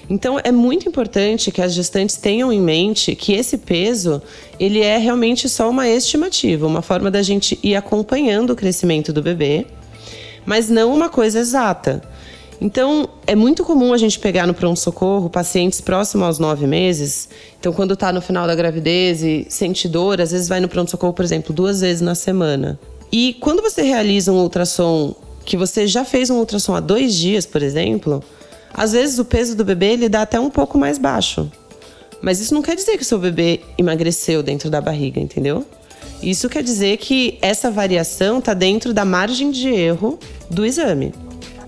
Então 0.09 0.39
é 0.43 0.51
muito 0.51 0.89
importante 0.89 1.51
que 1.51 1.61
as 1.61 1.73
gestantes 1.73 2.17
tenham 2.17 2.51
em 2.51 2.59
mente 2.59 3.15
que 3.15 3.33
esse 3.33 3.57
peso 3.57 4.21
ele 4.59 4.81
é 4.81 4.97
realmente 4.97 5.47
só 5.47 5.69
uma 5.69 5.87
estimativa, 5.87 6.67
uma 6.67 6.81
forma 6.81 7.09
da 7.09 7.21
gente 7.21 7.57
ir 7.63 7.75
acompanhando 7.75 8.51
o 8.51 8.55
crescimento 8.55 9.13
do 9.13 9.21
bebê, 9.21 9.65
mas 10.45 10.69
não 10.69 10.93
uma 10.93 11.07
coisa 11.07 11.39
exata. 11.39 12.01
Então, 12.61 13.09
é 13.27 13.35
muito 13.35 13.63
comum 13.63 13.93
a 13.93 13.97
gente 13.97 14.19
pegar 14.19 14.47
no 14.47 14.53
pronto-socorro 14.53 15.29
pacientes 15.29 15.81
próximos 15.81 16.25
aos 16.25 16.39
nove 16.39 16.65
meses. 16.65 17.27
Então, 17.59 17.73
quando 17.73 17.93
está 17.93 18.11
no 18.11 18.21
final 18.21 18.47
da 18.47 18.55
gravidez 18.55 19.21
e 19.23 19.45
sente 19.49 19.87
dor, 19.87 20.21
às 20.21 20.31
vezes 20.31 20.47
vai 20.47 20.59
no 20.59 20.67
pronto-socorro, 20.67 21.13
por 21.13 21.25
exemplo, 21.25 21.53
duas 21.53 21.81
vezes 21.81 22.01
na 22.01 22.15
semana. 22.15 22.79
E 23.11 23.35
quando 23.39 23.61
você 23.61 23.81
realiza 23.81 24.31
um 24.31 24.39
ultrassom, 24.41 25.13
que 25.45 25.57
você 25.57 25.87
já 25.87 26.05
fez 26.05 26.29
um 26.29 26.37
ultrassom 26.37 26.73
há 26.73 26.79
dois 26.79 27.13
dias, 27.13 27.45
por 27.45 27.61
exemplo, 27.61 28.23
às 28.73 28.93
vezes 28.93 29.19
o 29.19 29.25
peso 29.25 29.55
do 29.55 29.63
bebê 29.63 29.91
ele 29.93 30.09
dá 30.09 30.21
até 30.23 30.39
um 30.39 30.49
pouco 30.49 30.77
mais 30.77 30.97
baixo. 30.97 31.51
Mas 32.21 32.39
isso 32.39 32.53
não 32.53 32.61
quer 32.61 32.75
dizer 32.75 32.97
que 32.97 33.03
o 33.03 33.05
seu 33.05 33.19
bebê 33.19 33.59
emagreceu 33.77 34.41
dentro 34.41 34.69
da 34.69 34.79
barriga, 34.79 35.19
entendeu? 35.19 35.65
Isso 36.23 36.47
quer 36.47 36.63
dizer 36.63 36.97
que 36.97 37.37
essa 37.41 37.69
variação 37.69 38.39
está 38.39 38.53
dentro 38.53 38.93
da 38.93 39.03
margem 39.03 39.51
de 39.51 39.67
erro 39.67 40.17
do 40.49 40.65
exame. 40.65 41.13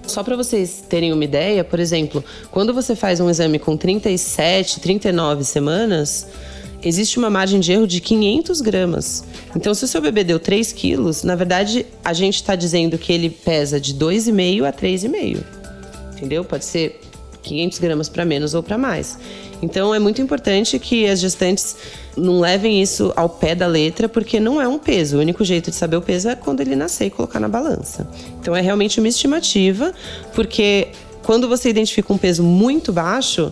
Só 0.07 0.23
para 0.23 0.35
vocês 0.35 0.83
terem 0.87 1.11
uma 1.11 1.23
ideia, 1.23 1.63
por 1.63 1.79
exemplo, 1.79 2.23
quando 2.51 2.73
você 2.73 2.95
faz 2.95 3.19
um 3.19 3.29
exame 3.29 3.59
com 3.59 3.75
37, 3.75 4.79
39 4.79 5.43
semanas, 5.43 6.27
existe 6.83 7.17
uma 7.17 7.29
margem 7.29 7.59
de 7.59 7.71
erro 7.71 7.87
de 7.87 7.99
500 7.99 8.61
gramas. 8.61 9.23
Então, 9.55 9.73
se 9.73 9.83
o 9.83 9.87
seu 9.87 10.01
bebê 10.01 10.23
deu 10.23 10.39
3 10.39 10.71
quilos, 10.71 11.23
na 11.23 11.35
verdade, 11.35 11.85
a 12.03 12.13
gente 12.13 12.35
está 12.35 12.55
dizendo 12.55 12.97
que 12.97 13.11
ele 13.11 13.29
pesa 13.29 13.79
de 13.79 13.95
2,5 13.95 14.63
a 14.63 14.71
3,5. 14.71 15.43
Entendeu? 16.13 16.45
Pode 16.45 16.65
ser 16.65 17.01
500 17.41 17.79
gramas 17.79 18.09
para 18.09 18.23
menos 18.23 18.53
ou 18.53 18.61
para 18.61 18.77
mais. 18.77 19.17
Então 19.65 19.93
é 19.95 19.97
muito 19.97 20.21
importante 20.21 20.77
que 20.77 21.07
as 21.07 21.19
gestantes 21.19 21.75
não 22.15 22.39
levem 22.39 22.81
isso 22.81 23.11
ao 23.15 23.27
pé 23.27 23.55
da 23.55 23.65
letra, 23.65 24.07
porque 24.07 24.39
não 24.39 24.61
é 24.61 24.67
um 24.67 24.77
peso. 24.77 25.17
O 25.17 25.19
único 25.19 25.43
jeito 25.43 25.71
de 25.71 25.75
saber 25.75 25.97
o 25.97 26.01
peso 26.01 26.29
é 26.29 26.35
quando 26.35 26.61
ele 26.61 26.75
nascer 26.75 27.07
e 27.07 27.09
colocar 27.09 27.39
na 27.39 27.49
balança. 27.49 28.07
Então 28.39 28.55
é 28.55 28.61
realmente 28.61 28.99
uma 28.99 29.07
estimativa, 29.07 29.91
porque 30.35 30.89
quando 31.23 31.49
você 31.49 31.67
identifica 31.67 32.13
um 32.13 32.17
peso 32.17 32.43
muito 32.43 32.93
baixo, 32.93 33.51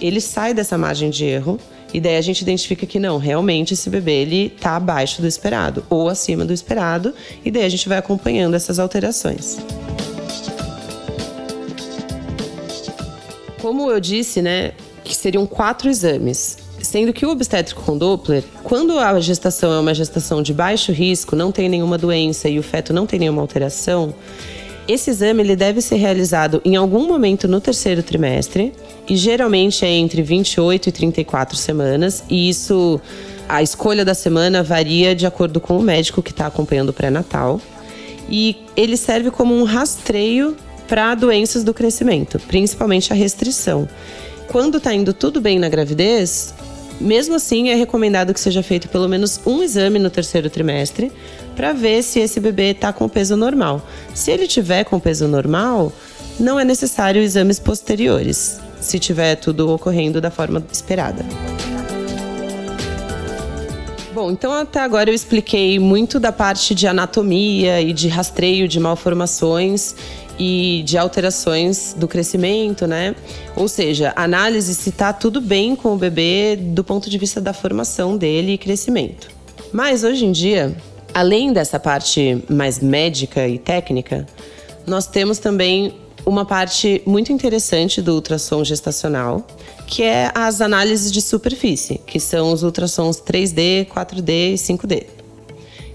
ele 0.00 0.20
sai 0.20 0.54
dessa 0.54 0.78
margem 0.78 1.10
de 1.10 1.24
erro. 1.24 1.58
E 1.92 2.00
daí 2.00 2.16
a 2.16 2.20
gente 2.20 2.42
identifica 2.42 2.86
que 2.86 3.00
não, 3.00 3.18
realmente 3.18 3.74
esse 3.74 3.90
bebê 3.90 4.22
ele 4.22 4.50
tá 4.50 4.76
abaixo 4.76 5.20
do 5.20 5.26
esperado 5.26 5.84
ou 5.90 6.08
acima 6.08 6.44
do 6.44 6.52
esperado, 6.52 7.12
e 7.44 7.50
daí 7.50 7.64
a 7.64 7.68
gente 7.68 7.88
vai 7.88 7.98
acompanhando 7.98 8.54
essas 8.54 8.78
alterações. 8.78 9.58
Como 13.60 13.90
eu 13.90 13.98
disse, 13.98 14.40
né, 14.40 14.72
que 15.10 15.16
seriam 15.16 15.44
quatro 15.44 15.88
exames. 15.88 16.56
Sendo 16.80 17.12
que 17.12 17.26
o 17.26 17.30
obstétrico 17.30 17.82
com 17.82 17.98
Doppler, 17.98 18.42
quando 18.62 18.98
a 18.98 19.20
gestação 19.20 19.72
é 19.72 19.80
uma 19.80 19.92
gestação 19.92 20.42
de 20.42 20.54
baixo 20.54 20.92
risco, 20.92 21.36
não 21.36 21.52
tem 21.52 21.68
nenhuma 21.68 21.98
doença 21.98 22.48
e 22.48 22.58
o 22.58 22.62
feto 22.62 22.92
não 22.92 23.06
tem 23.06 23.18
nenhuma 23.18 23.42
alteração, 23.42 24.14
esse 24.88 25.10
exame 25.10 25.42
ele 25.42 25.54
deve 25.54 25.80
ser 25.80 25.96
realizado 25.96 26.62
em 26.64 26.74
algum 26.76 27.06
momento 27.06 27.46
no 27.46 27.60
terceiro 27.60 28.02
trimestre 28.02 28.72
e 29.08 29.14
geralmente 29.14 29.84
é 29.84 29.90
entre 29.90 30.22
28 30.22 30.88
e 30.88 30.92
34 30.92 31.56
semanas, 31.56 32.24
e 32.30 32.48
isso 32.48 33.00
a 33.48 33.62
escolha 33.62 34.04
da 34.04 34.14
semana 34.14 34.62
varia 34.62 35.14
de 35.14 35.26
acordo 35.26 35.60
com 35.60 35.76
o 35.76 35.82
médico 35.82 36.22
que 36.22 36.30
está 36.30 36.46
acompanhando 36.46 36.90
o 36.90 36.92
pré-natal. 36.92 37.60
E 38.28 38.56
ele 38.76 38.96
serve 38.96 39.30
como 39.30 39.54
um 39.54 39.64
rastreio 39.64 40.56
para 40.88 41.14
doenças 41.14 41.62
do 41.62 41.72
crescimento, 41.72 42.40
principalmente 42.48 43.12
a 43.12 43.16
restrição. 43.16 43.88
Quando 44.50 44.78
está 44.78 44.92
indo 44.92 45.12
tudo 45.12 45.40
bem 45.40 45.60
na 45.60 45.68
gravidez, 45.68 46.52
mesmo 47.00 47.36
assim 47.36 47.68
é 47.68 47.76
recomendado 47.76 48.34
que 48.34 48.40
seja 48.40 48.64
feito 48.64 48.88
pelo 48.88 49.08
menos 49.08 49.40
um 49.46 49.62
exame 49.62 49.96
no 49.96 50.10
terceiro 50.10 50.50
trimestre 50.50 51.12
para 51.54 51.72
ver 51.72 52.02
se 52.02 52.18
esse 52.18 52.40
bebê 52.40 52.72
está 52.72 52.92
com 52.92 53.08
peso 53.08 53.36
normal. 53.36 53.80
Se 54.12 54.32
ele 54.32 54.48
tiver 54.48 54.82
com 54.82 54.98
peso 54.98 55.28
normal, 55.28 55.92
não 56.38 56.58
é 56.58 56.64
necessário 56.64 57.22
exames 57.22 57.60
posteriores, 57.60 58.60
se 58.80 58.98
tiver 58.98 59.36
tudo 59.36 59.70
ocorrendo 59.70 60.20
da 60.20 60.32
forma 60.32 60.60
esperada. 60.72 61.24
Bom, 64.12 64.32
então 64.32 64.52
até 64.52 64.80
agora 64.80 65.08
eu 65.08 65.14
expliquei 65.14 65.78
muito 65.78 66.18
da 66.18 66.32
parte 66.32 66.74
de 66.74 66.88
anatomia 66.88 67.80
e 67.80 67.92
de 67.92 68.08
rastreio 68.08 68.66
de 68.66 68.80
malformações 68.80 69.94
e 70.42 70.82
de 70.86 70.96
alterações 70.96 71.94
do 71.94 72.08
crescimento, 72.08 72.86
né? 72.86 73.14
Ou 73.54 73.68
seja, 73.68 74.10
análise 74.16 74.74
se 74.74 74.88
está 74.88 75.12
tudo 75.12 75.38
bem 75.38 75.76
com 75.76 75.92
o 75.92 75.98
bebê 75.98 76.56
do 76.56 76.82
ponto 76.82 77.10
de 77.10 77.18
vista 77.18 77.42
da 77.42 77.52
formação 77.52 78.16
dele 78.16 78.54
e 78.54 78.58
crescimento. 78.58 79.28
Mas 79.70 80.02
hoje 80.02 80.24
em 80.24 80.32
dia, 80.32 80.74
além 81.12 81.52
dessa 81.52 81.78
parte 81.78 82.42
mais 82.48 82.80
médica 82.80 83.46
e 83.46 83.58
técnica, 83.58 84.26
nós 84.86 85.06
temos 85.06 85.38
também 85.38 85.94
uma 86.24 86.46
parte 86.46 87.02
muito 87.04 87.30
interessante 87.32 88.00
do 88.00 88.14
ultrassom 88.14 88.64
gestacional, 88.64 89.46
que 89.86 90.02
é 90.02 90.30
as 90.34 90.62
análises 90.62 91.12
de 91.12 91.20
superfície, 91.20 92.00
que 92.06 92.18
são 92.18 92.50
os 92.50 92.62
ultrassons 92.62 93.20
3D, 93.20 93.86
4D 93.88 94.52
e 94.52 94.54
5D. 94.54 95.06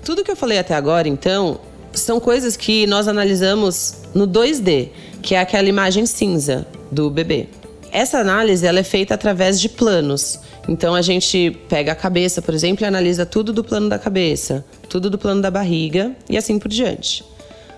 Tudo 0.03 0.23
que 0.23 0.29
eu 0.29 0.35
falei 0.35 0.59
até 0.59 0.75
agora, 0.75 1.07
então, 1.07 1.59
são 1.95 2.19
coisas 2.19 2.55
que 2.55 2.85
nós 2.87 3.07
analisamos 3.07 3.95
no 4.13 4.27
2D, 4.27 4.89
que 5.21 5.35
é 5.35 5.39
aquela 5.39 5.67
imagem 5.67 6.05
cinza 6.05 6.67
do 6.91 7.09
bebê. 7.09 7.47
Essa 7.91 8.19
análise 8.19 8.65
ela 8.65 8.79
é 8.79 8.83
feita 8.83 9.13
através 9.13 9.59
de 9.59 9.69
planos. 9.69 10.39
Então 10.67 10.93
a 10.93 11.01
gente 11.01 11.57
pega 11.69 11.93
a 11.93 11.95
cabeça, 11.95 12.41
por 12.41 12.53
exemplo, 12.53 12.83
e 12.83 12.87
analisa 12.87 13.25
tudo 13.25 13.53
do 13.53 13.63
plano 13.63 13.87
da 13.87 13.97
cabeça, 13.97 14.65
tudo 14.89 15.09
do 15.09 15.17
plano 15.17 15.41
da 15.41 15.49
barriga 15.49 16.15
e 16.29 16.37
assim 16.37 16.59
por 16.59 16.67
diante. 16.67 17.23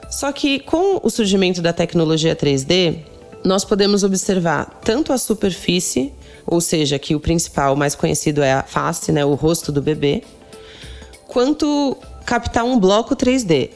Só 0.09 0.31
que 0.31 0.59
com 0.59 0.99
o 1.03 1.09
surgimento 1.09 1.61
da 1.61 1.73
tecnologia 1.73 2.35
3D, 2.35 2.99
nós 3.43 3.63
podemos 3.63 4.03
observar 4.03 4.79
tanto 4.83 5.13
a 5.13 5.17
superfície, 5.17 6.13
ou 6.45 6.61
seja, 6.61 6.97
que 6.97 7.13
o 7.13 7.19
principal, 7.19 7.75
mais 7.75 7.93
conhecido 7.93 8.41
é 8.41 8.53
a 8.53 8.63
face, 8.63 9.11
né, 9.11 9.23
o 9.25 9.33
rosto 9.35 9.71
do 9.71 9.81
bebê, 9.81 10.23
quanto 11.27 11.97
captar 12.25 12.63
um 12.63 12.79
bloco 12.79 13.15
3D. 13.15 13.69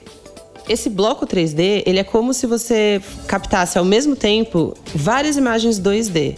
Esse 0.69 0.89
bloco 0.89 1.25
3D, 1.25 1.83
ele 1.85 1.99
é 1.99 2.03
como 2.03 2.33
se 2.33 2.45
você 2.45 3.01
captasse 3.27 3.77
ao 3.77 3.85
mesmo 3.85 4.15
tempo 4.15 4.73
várias 4.93 5.35
imagens 5.35 5.79
2D. 5.79 6.37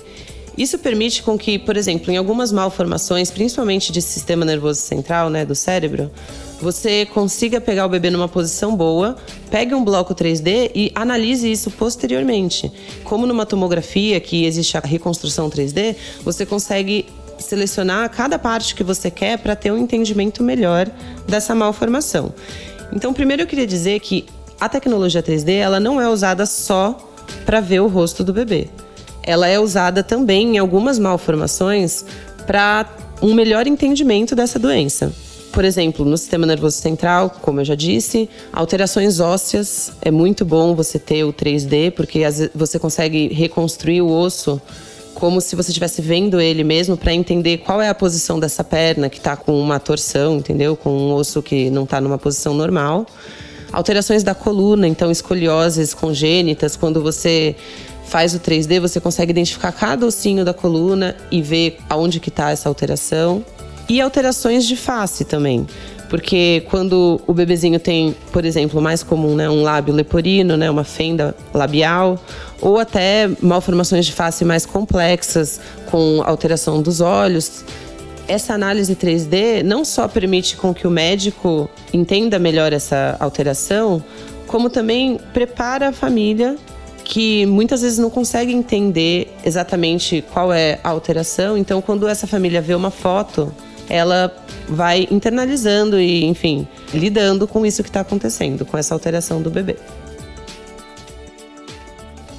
Isso 0.57 0.77
permite 0.77 1.23
com 1.23 1.37
que, 1.37 1.57
por 1.57 1.75
exemplo, 1.75 2.11
em 2.11 2.17
algumas 2.17 2.51
malformações, 2.51 3.31
principalmente 3.31 3.91
de 3.91 4.01
sistema 4.01 4.45
nervoso 4.45 4.81
central, 4.81 5.29
né, 5.29 5.43
do 5.43 5.55
cérebro, 5.55 6.11
você 6.61 7.05
consiga 7.07 7.59
pegar 7.59 7.85
o 7.85 7.89
bebê 7.89 8.09
numa 8.09 8.29
posição 8.29 8.75
boa, 8.75 9.17
pegue 9.49 9.73
um 9.73 9.83
bloco 9.83 10.13
3D 10.13 10.71
e 10.73 10.91
analise 10.95 11.51
isso 11.51 11.71
posteriormente. 11.71 12.71
Como 13.03 13.25
numa 13.25 13.45
tomografia 13.45 14.19
que 14.19 14.45
existe 14.45 14.77
a 14.77 14.79
reconstrução 14.79 15.49
3D, 15.49 15.95
você 16.23 16.45
consegue 16.45 17.07
selecionar 17.37 18.09
cada 18.09 18.39
parte 18.39 18.75
que 18.75 18.83
você 18.83 19.11
quer 19.11 19.39
para 19.39 19.55
ter 19.55 19.71
um 19.71 19.77
entendimento 19.77 20.43
melhor 20.43 20.89
dessa 21.27 21.53
malformação. 21.53 22.33
Então, 22.91 23.13
primeiro 23.13 23.43
eu 23.43 23.47
queria 23.47 23.67
dizer 23.67 23.99
que 23.99 24.25
a 24.59 24.69
tecnologia 24.69 25.21
3D 25.21 25.53
ela 25.53 25.79
não 25.79 25.99
é 25.99 26.07
usada 26.07 26.45
só 26.45 26.97
para 27.45 27.59
ver 27.59 27.81
o 27.81 27.87
rosto 27.87 28.23
do 28.23 28.33
bebê. 28.33 28.69
Ela 29.21 29.47
é 29.47 29.59
usada 29.59 30.03
também 30.03 30.55
em 30.55 30.57
algumas 30.57 30.99
malformações 30.99 32.05
para 32.45 32.87
um 33.21 33.33
melhor 33.33 33.67
entendimento 33.67 34.35
dessa 34.35 34.59
doença. 34.59 35.11
Por 35.51 35.63
exemplo, 35.63 36.03
no 36.03 36.17
sistema 36.17 36.47
nervoso 36.47 36.77
central, 36.77 37.29
como 37.41 37.61
eu 37.61 37.65
já 37.65 37.75
disse, 37.75 38.27
alterações 38.51 39.19
ósseas 39.19 39.91
é 40.01 40.09
muito 40.09 40.43
bom 40.43 40.73
você 40.73 40.97
ter 40.97 41.23
o 41.23 41.31
3D, 41.31 41.91
porque 41.91 42.21
você 42.55 42.79
consegue 42.79 43.27
reconstruir 43.31 44.01
o 44.01 44.09
osso 44.09 44.59
como 45.13 45.39
se 45.39 45.55
você 45.55 45.71
estivesse 45.71 46.01
vendo 46.01 46.39
ele 46.39 46.63
mesmo 46.63 46.97
para 46.97 47.13
entender 47.13 47.59
qual 47.59 47.81
é 47.81 47.89
a 47.89 47.95
posição 47.95 48.39
dessa 48.39 48.63
perna 48.63 49.09
que 49.09 49.17
está 49.17 49.35
com 49.35 49.59
uma 49.59 49.79
torção, 49.79 50.37
entendeu? 50.37 50.75
Com 50.75 50.89
um 50.89 51.13
osso 51.13 51.41
que 51.41 51.69
não 51.69 51.83
está 51.83 52.01
numa 52.01 52.17
posição 52.17 52.53
normal. 52.53 53.05
Alterações 53.71 54.23
da 54.23 54.35
coluna, 54.35 54.87
então 54.87 55.09
escolioses 55.09 55.93
congênitas, 55.93 56.75
quando 56.75 57.01
você 57.01 57.55
faz 58.05 58.35
o 58.35 58.39
3D, 58.39 58.79
você 58.79 58.99
consegue 58.99 59.31
identificar 59.31 59.71
cada 59.71 60.05
ossinho 60.05 60.45
da 60.45 60.53
coluna 60.53 61.15
e 61.31 61.41
ver 61.41 61.79
aonde 61.89 62.19
que 62.19 62.29
está 62.29 62.51
essa 62.51 62.69
alteração. 62.69 63.43
E 63.89 63.99
alterações 63.99 64.65
de 64.65 64.75
face 64.75 65.25
também. 65.25 65.65
Porque 66.09 66.63
quando 66.69 67.19
o 67.25 67.33
bebezinho 67.33 67.79
tem, 67.79 68.15
por 68.31 68.45
exemplo, 68.45 68.81
mais 68.81 69.01
comum, 69.01 69.35
né, 69.35 69.49
um 69.49 69.63
lábio 69.63 69.93
leporino, 69.93 70.55
né, 70.55 70.69
uma 70.69 70.83
fenda 70.83 71.35
labial, 71.53 72.19
ou 72.61 72.77
até 72.77 73.29
malformações 73.41 74.05
de 74.05 74.13
face 74.13 74.45
mais 74.45 74.65
complexas, 74.65 75.59
com 75.89 76.21
alteração 76.23 76.81
dos 76.81 77.01
olhos, 77.01 77.65
essa 78.27 78.53
análise 78.53 78.95
3D 78.95 79.63
não 79.63 79.83
só 79.83 80.07
permite 80.07 80.55
com 80.55 80.73
que 80.73 80.87
o 80.87 80.91
médico 80.91 81.69
entenda 81.93 82.39
melhor 82.39 82.71
essa 82.71 83.17
alteração, 83.19 84.03
como 84.47 84.69
também 84.69 85.19
prepara 85.33 85.89
a 85.89 85.91
família 85.91 86.55
que 87.03 87.45
muitas 87.45 87.81
vezes 87.81 87.97
não 87.97 88.09
consegue 88.09 88.53
entender 88.53 89.31
exatamente 89.43 90.23
qual 90.33 90.53
é 90.53 90.79
a 90.83 90.89
alteração. 90.89 91.57
Então, 91.57 91.81
quando 91.81 92.07
essa 92.07 92.25
família 92.25 92.61
vê 92.61 92.73
uma 92.73 92.89
foto, 92.89 93.53
ela 93.93 94.35
vai 94.67 95.07
internalizando 95.11 95.99
e, 95.99 96.25
enfim, 96.25 96.67
lidando 96.91 97.47
com 97.47 97.63
isso 97.63 97.83
que 97.83 97.89
está 97.89 97.99
acontecendo, 97.99 98.65
com 98.65 98.75
essa 98.75 98.91
alteração 98.95 99.39
do 99.39 99.51
bebê. 99.51 99.75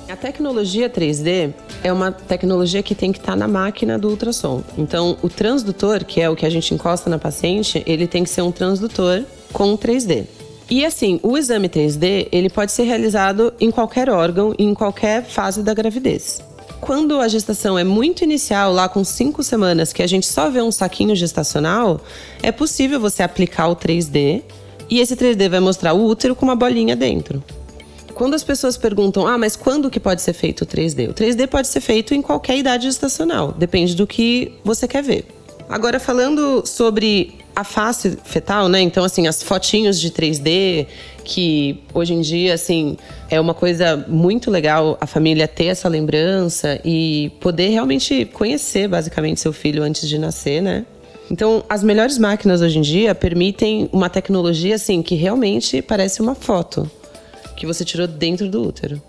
A 0.09 0.17
tecnologia 0.17 0.91
3D 0.91 1.55
é 1.85 1.93
uma 1.93 2.11
tecnologia 2.11 2.83
que 2.83 2.93
tem 2.93 3.13
que 3.13 3.19
estar 3.19 3.33
tá 3.33 3.37
na 3.37 3.47
máquina 3.47 3.97
do 3.97 4.11
ultrassom. 4.11 4.65
Então, 4.77 5.17
o 5.23 5.29
transdutor, 5.29 6.05
que 6.05 6.21
é 6.21 6.29
o 6.29 6.35
que 6.35 6.45
a 6.45 6.51
gente 6.51 6.75
encosta 6.75 7.09
na 7.09 7.21
paciente, 7.21 7.85
ele 7.87 8.09
tem 8.09 8.25
que 8.25 8.31
ser 8.31 8.43
um 8.43 8.51
transdutor 8.51 9.23
com 9.53 9.77
3D. 9.77 10.25
E 10.69 10.85
assim, 10.85 11.21
o 11.23 11.39
exame 11.39 11.69
3D, 11.69 12.27
ele 12.33 12.51
pode 12.51 12.73
ser 12.73 12.83
realizado 12.83 13.55
em 13.61 13.71
qualquer 13.71 14.11
órgão 14.11 14.53
em 14.59 14.75
qualquer 14.75 15.23
fase 15.23 15.63
da 15.63 15.73
gravidez. 15.73 16.43
Quando 16.85 17.19
a 17.19 17.27
gestação 17.29 17.79
é 17.79 17.83
muito 17.83 18.25
inicial, 18.25 18.71
lá 18.71 18.91
com 18.91 19.03
cinco 19.03 19.43
semanas, 19.43 19.91
que 19.91 20.03
a 20.03 20.07
gente 20.07 20.27
só 20.27 20.51
vê 20.51 20.61
um 20.61 20.71
saquinho 20.71 21.17
gestacional, 21.17 21.99
é 22.43 22.53
possível 22.53 23.01
você 23.01 23.23
aplicar 23.23 23.69
o 23.69 23.75
3D 23.75 24.43
e 24.91 25.01
esse 25.01 25.17
3D 25.17 25.49
vai 25.49 25.61
mostrar 25.61 25.95
o 25.95 26.05
útero 26.05 26.37
com 26.37 26.45
uma 26.45 26.55
bolinha 26.55 26.95
dentro. 26.95 27.43
Quando 28.13 28.35
as 28.35 28.45
pessoas 28.45 28.77
perguntam, 28.77 29.27
ah, 29.27 29.39
mas 29.39 29.57
quando 29.57 29.91
que 29.91 29.99
pode 29.99 30.21
ser 30.21 30.35
feito 30.35 30.61
o 30.61 30.67
3D? 30.67 31.09
O 31.09 31.15
3D 31.15 31.47
pode 31.47 31.69
ser 31.69 31.81
feito 31.81 32.13
em 32.13 32.21
qualquer 32.21 32.59
idade 32.59 32.85
gestacional, 32.85 33.51
depende 33.53 33.95
do 33.95 34.07
que 34.07 34.53
você 34.63 34.87
quer 34.87 35.03
ver. 35.03 35.25
Agora, 35.71 35.99
falando 35.99 36.67
sobre 36.67 37.39
a 37.57 37.65
face 37.65 38.19
fetal, 38.25 38.69
né? 38.69 38.83
Então, 38.83 39.05
assim, 39.05 39.27
as 39.27 39.43
fotinhos 39.43 39.99
de 39.99 40.11
3D, 40.11 40.87
que 41.25 41.81
hoje 41.93 42.13
em 42.13 42.21
dia, 42.21 42.55
assim, 42.55 42.97
é 43.31 43.41
uma 43.41 43.55
coisa 43.55 43.97
muito 44.09 44.51
legal 44.51 44.99
a 45.01 45.07
família 45.07 45.49
ter 45.49 45.67
essa 45.67 45.89
lembrança 45.89 46.81
e 46.85 47.33
poder 47.41 47.69
realmente 47.69 48.27
conhecer, 48.27 48.87
basicamente, 48.87 49.41
seu 49.41 49.53
filho 49.53 49.83
antes 49.83 50.09
de 50.09 50.19
nascer, 50.19 50.61
né? 50.61 50.85
Então, 51.31 51.65
as 51.69 51.83
melhores 51.83 52.19
máquinas 52.19 52.61
hoje 52.61 52.79
em 52.79 52.83
dia 52.83 53.15
permitem 53.15 53.89
uma 53.93 54.11
tecnologia, 54.11 54.75
assim, 54.75 55.03
que 55.03 55.15
realmente 55.15 55.81
parece 55.81 56.21
uma 56.21 56.35
foto 56.35 56.91
que 57.57 57.67
você 57.67 57.85
tirou 57.85 58.07
dentro 58.07 58.49
do 58.49 58.63
útero. 58.63 59.01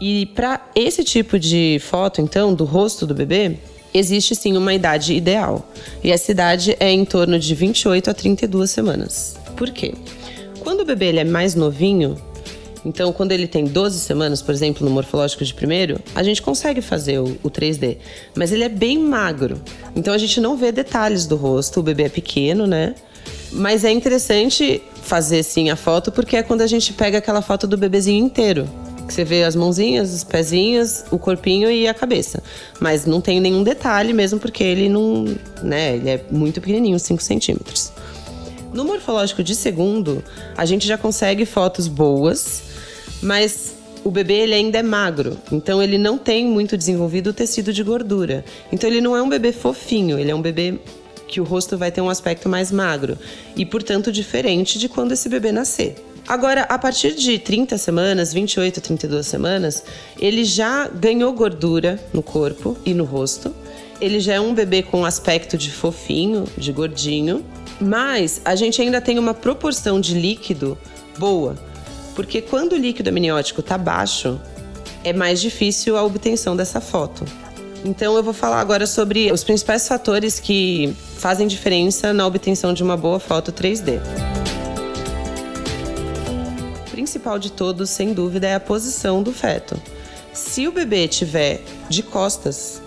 E 0.00 0.26
para 0.26 0.60
esse 0.74 1.02
tipo 1.02 1.38
de 1.38 1.78
foto, 1.80 2.20
então, 2.20 2.54
do 2.54 2.64
rosto 2.64 3.06
do 3.06 3.14
bebê, 3.14 3.56
existe 3.92 4.34
sim 4.34 4.56
uma 4.56 4.74
idade 4.74 5.14
ideal. 5.14 5.68
E 6.04 6.12
essa 6.12 6.30
idade 6.30 6.76
é 6.78 6.90
em 6.90 7.04
torno 7.04 7.38
de 7.38 7.54
28 7.54 8.10
a 8.10 8.14
32 8.14 8.70
semanas. 8.70 9.36
Por 9.56 9.70
quê? 9.70 9.94
Quando 10.66 10.80
o 10.80 10.84
bebê 10.84 11.06
ele 11.06 11.20
é 11.20 11.24
mais 11.24 11.54
novinho, 11.54 12.16
então 12.84 13.12
quando 13.12 13.30
ele 13.30 13.46
tem 13.46 13.66
12 13.66 14.00
semanas, 14.00 14.42
por 14.42 14.52
exemplo, 14.52 14.84
no 14.84 14.92
morfológico 14.92 15.44
de 15.44 15.54
primeiro, 15.54 16.00
a 16.12 16.24
gente 16.24 16.42
consegue 16.42 16.82
fazer 16.82 17.20
o, 17.20 17.38
o 17.40 17.48
3D. 17.48 17.98
Mas 18.34 18.50
ele 18.50 18.64
é 18.64 18.68
bem 18.68 18.98
magro. 18.98 19.62
Então 19.94 20.12
a 20.12 20.18
gente 20.18 20.40
não 20.40 20.56
vê 20.56 20.72
detalhes 20.72 21.24
do 21.24 21.36
rosto, 21.36 21.78
o 21.78 21.84
bebê 21.84 22.02
é 22.02 22.08
pequeno, 22.08 22.66
né? 22.66 22.96
Mas 23.52 23.84
é 23.84 23.92
interessante 23.92 24.82
fazer 25.02 25.44
sim 25.44 25.70
a 25.70 25.76
foto 25.76 26.10
porque 26.10 26.36
é 26.36 26.42
quando 26.42 26.62
a 26.62 26.66
gente 26.66 26.92
pega 26.92 27.18
aquela 27.18 27.42
foto 27.42 27.68
do 27.68 27.76
bebezinho 27.76 28.24
inteiro 28.24 28.68
que 29.06 29.14
você 29.14 29.22
vê 29.22 29.44
as 29.44 29.54
mãozinhas, 29.54 30.12
os 30.12 30.24
pezinhos, 30.24 31.04
o 31.12 31.18
corpinho 31.18 31.70
e 31.70 31.86
a 31.86 31.94
cabeça. 31.94 32.42
Mas 32.80 33.06
não 33.06 33.20
tem 33.20 33.38
nenhum 33.38 33.62
detalhe 33.62 34.12
mesmo 34.12 34.40
porque 34.40 34.64
ele 34.64 34.88
não, 34.88 35.26
né, 35.62 35.94
ele 35.94 36.10
é 36.10 36.24
muito 36.28 36.60
pequenininho, 36.60 36.98
5 36.98 37.22
centímetros. 37.22 37.92
No 38.76 38.84
morfológico 38.84 39.42
de 39.42 39.54
segundo, 39.54 40.22
a 40.54 40.66
gente 40.66 40.86
já 40.86 40.98
consegue 40.98 41.46
fotos 41.46 41.88
boas, 41.88 42.62
mas 43.22 43.74
o 44.04 44.10
bebê 44.10 44.34
ele 44.34 44.52
ainda 44.52 44.76
é 44.76 44.82
magro, 44.82 45.38
então 45.50 45.82
ele 45.82 45.96
não 45.96 46.18
tem 46.18 46.44
muito 46.44 46.76
desenvolvido 46.76 47.30
o 47.30 47.32
tecido 47.32 47.72
de 47.72 47.82
gordura. 47.82 48.44
Então 48.70 48.90
ele 48.90 49.00
não 49.00 49.16
é 49.16 49.22
um 49.22 49.30
bebê 49.30 49.50
fofinho, 49.50 50.18
ele 50.18 50.30
é 50.30 50.34
um 50.34 50.42
bebê 50.42 50.78
que 51.26 51.40
o 51.40 51.44
rosto 51.44 51.78
vai 51.78 51.90
ter 51.90 52.02
um 52.02 52.10
aspecto 52.10 52.50
mais 52.50 52.70
magro 52.70 53.16
e, 53.56 53.64
portanto, 53.64 54.12
diferente 54.12 54.78
de 54.78 54.90
quando 54.90 55.12
esse 55.12 55.30
bebê 55.30 55.50
nascer. 55.50 55.96
Agora, 56.28 56.64
a 56.64 56.78
partir 56.78 57.14
de 57.14 57.38
30 57.38 57.78
semanas, 57.78 58.30
28 58.34 58.78
a 58.78 58.82
32 58.82 59.26
semanas, 59.26 59.82
ele 60.20 60.44
já 60.44 60.86
ganhou 60.86 61.32
gordura 61.32 61.98
no 62.12 62.22
corpo 62.22 62.76
e 62.84 62.92
no 62.92 63.04
rosto. 63.04 63.54
Ele 64.00 64.20
já 64.20 64.34
é 64.34 64.40
um 64.40 64.54
bebê 64.54 64.82
com 64.82 65.04
aspecto 65.04 65.56
de 65.56 65.70
fofinho, 65.70 66.44
de 66.56 66.72
gordinho, 66.72 67.44
mas 67.80 68.40
a 68.44 68.54
gente 68.54 68.80
ainda 68.80 69.00
tem 69.00 69.18
uma 69.18 69.32
proporção 69.32 70.00
de 70.00 70.14
líquido 70.14 70.76
boa, 71.18 71.56
porque 72.14 72.42
quando 72.42 72.72
o 72.72 72.76
líquido 72.76 73.08
amniótico 73.08 73.60
está 73.60 73.78
baixo, 73.78 74.40
é 75.02 75.12
mais 75.12 75.40
difícil 75.40 75.96
a 75.96 76.02
obtenção 76.02 76.56
dessa 76.56 76.80
foto. 76.80 77.24
Então 77.84 78.16
eu 78.16 78.22
vou 78.22 78.34
falar 78.34 78.60
agora 78.60 78.86
sobre 78.86 79.30
os 79.30 79.44
principais 79.44 79.86
fatores 79.86 80.40
que 80.40 80.94
fazem 81.18 81.46
diferença 81.46 82.12
na 82.12 82.26
obtenção 82.26 82.74
de 82.74 82.82
uma 82.82 82.96
boa 82.96 83.20
foto 83.20 83.52
3D 83.52 84.00
principal 87.06 87.38
de 87.38 87.52
todos, 87.52 87.88
sem 87.88 88.12
dúvida, 88.12 88.46
é 88.46 88.54
a 88.54 88.60
posição 88.60 89.22
do 89.22 89.32
feto. 89.32 89.80
Se 90.32 90.66
o 90.66 90.72
bebê 90.72 91.06
tiver 91.06 91.60
de 91.88 92.02
costas 92.02 92.82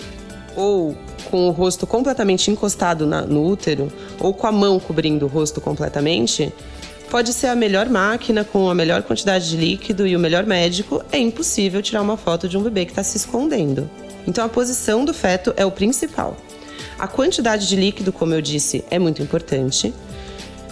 ou 0.55 0.95
com 1.29 1.47
o 1.47 1.51
rosto 1.51 1.85
completamente 1.85 2.49
encostado 2.49 3.05
na, 3.05 3.21
no 3.21 3.45
útero 3.45 3.91
ou 4.19 4.33
com 4.33 4.47
a 4.47 4.51
mão 4.51 4.79
cobrindo 4.79 5.25
o 5.25 5.29
rosto 5.29 5.61
completamente, 5.61 6.51
pode 7.09 7.33
ser 7.33 7.47
a 7.47 7.55
melhor 7.55 7.89
máquina 7.89 8.43
com 8.43 8.69
a 8.69 8.75
melhor 8.75 9.03
quantidade 9.03 9.49
de 9.49 9.57
líquido 9.57 10.05
e 10.05 10.15
o 10.15 10.19
melhor 10.19 10.45
médico, 10.45 11.03
é 11.11 11.17
impossível 11.17 11.81
tirar 11.81 12.01
uma 12.01 12.17
foto 12.17 12.47
de 12.47 12.57
um 12.57 12.63
bebê 12.63 12.85
que 12.85 12.91
está 12.91 13.03
se 13.03 13.17
escondendo. 13.17 13.89
Então 14.27 14.45
a 14.45 14.49
posição 14.49 15.05
do 15.05 15.13
feto 15.13 15.53
é 15.57 15.65
o 15.65 15.71
principal. 15.71 16.35
A 16.97 17.07
quantidade 17.07 17.67
de 17.67 17.75
líquido, 17.75 18.11
como 18.11 18.33
eu 18.33 18.41
disse, 18.41 18.83
é 18.91 18.99
muito 18.99 19.21
importante. 19.21 19.93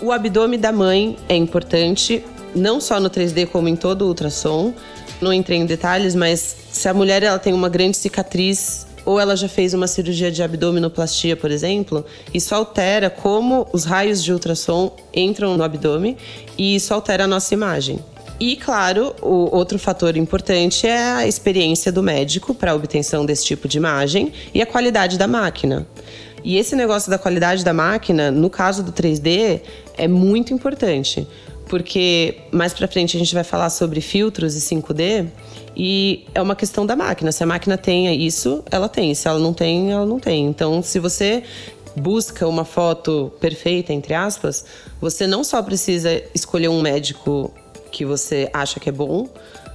O 0.01 0.11
abdômen 0.11 0.59
da 0.59 0.71
mãe 0.71 1.17
é 1.27 1.35
importante, 1.35 2.23
não 2.53 2.79
só 2.79 2.99
no 2.99 3.09
3D 3.09 3.47
como 3.47 3.67
em 3.67 3.75
todo 3.75 4.03
o 4.03 4.07
ultrassom. 4.09 4.73
Não 5.21 5.33
entrei 5.33 5.57
em 5.57 5.65
detalhes, 5.65 6.13
mas 6.13 6.55
se 6.71 6.87
a 6.87 6.93
mulher 6.93 7.23
ela 7.23 7.39
tem 7.39 7.53
uma 7.53 7.69
grande 7.69 7.97
cicatriz 7.97 8.85
ou 9.07 9.21
ela 9.21 9.37
já 9.37 9.47
fez 9.47 9.73
uma 9.73 9.87
cirurgia 9.87 10.29
de 10.29 10.43
abdominoplastia, 10.43 11.37
por 11.37 11.49
exemplo, 11.49 12.05
isso 12.33 12.53
altera 12.53 13.09
como 13.09 13.65
os 13.71 13.85
raios 13.85 14.21
de 14.21 14.33
ultrassom 14.33 14.93
entram 15.13 15.55
no 15.55 15.63
abdômen 15.63 16.17
e 16.57 16.75
isso 16.75 16.93
altera 16.93 17.23
a 17.23 17.27
nossa 17.27 17.53
imagem. 17.53 17.99
E, 18.37 18.57
claro, 18.57 19.15
o 19.21 19.55
outro 19.55 19.79
fator 19.79 20.17
importante 20.17 20.85
é 20.85 21.01
a 21.01 21.25
experiência 21.25 21.89
do 21.89 22.03
médico 22.03 22.53
para 22.53 22.73
a 22.73 22.75
obtenção 22.75 23.25
desse 23.25 23.45
tipo 23.45 23.65
de 23.65 23.77
imagem 23.77 24.33
e 24.53 24.61
a 24.61 24.65
qualidade 24.65 25.17
da 25.17 25.25
máquina. 25.25 25.87
E 26.43 26.57
esse 26.57 26.75
negócio 26.75 27.09
da 27.09 27.17
qualidade 27.17 27.63
da 27.63 27.73
máquina, 27.73 28.29
no 28.29 28.49
caso 28.49 28.83
do 28.83 28.91
3D, 28.91 29.61
é 29.97 30.07
muito 30.07 30.53
importante, 30.53 31.25
porque 31.67 32.37
mais 32.51 32.73
para 32.73 32.87
frente 32.87 33.15
a 33.15 33.19
gente 33.19 33.33
vai 33.33 33.43
falar 33.43 33.69
sobre 33.69 34.01
filtros 34.01 34.55
e 34.55 34.59
5D 34.59 35.27
e 35.75 36.25
é 36.33 36.41
uma 36.41 36.55
questão 36.55 36.85
da 36.85 36.95
máquina. 36.95 37.31
Se 37.31 37.43
a 37.43 37.45
máquina 37.45 37.77
tem 37.77 38.25
isso, 38.25 38.63
ela 38.71 38.89
tem. 38.89 39.13
Se 39.13 39.27
ela 39.27 39.39
não 39.39 39.53
tem, 39.53 39.91
ela 39.91 40.05
não 40.05 40.19
tem. 40.19 40.45
Então, 40.45 40.81
se 40.81 40.99
você 40.99 41.43
busca 41.95 42.47
uma 42.47 42.65
foto 42.65 43.31
perfeita, 43.39 43.93
entre 43.93 44.13
aspas, 44.13 44.65
você 44.99 45.27
não 45.27 45.43
só 45.43 45.61
precisa 45.61 46.21
escolher 46.33 46.69
um 46.69 46.81
médico 46.81 47.53
que 47.91 48.05
você 48.05 48.49
acha 48.53 48.79
que 48.79 48.89
é 48.89 48.91
bom, 48.91 49.29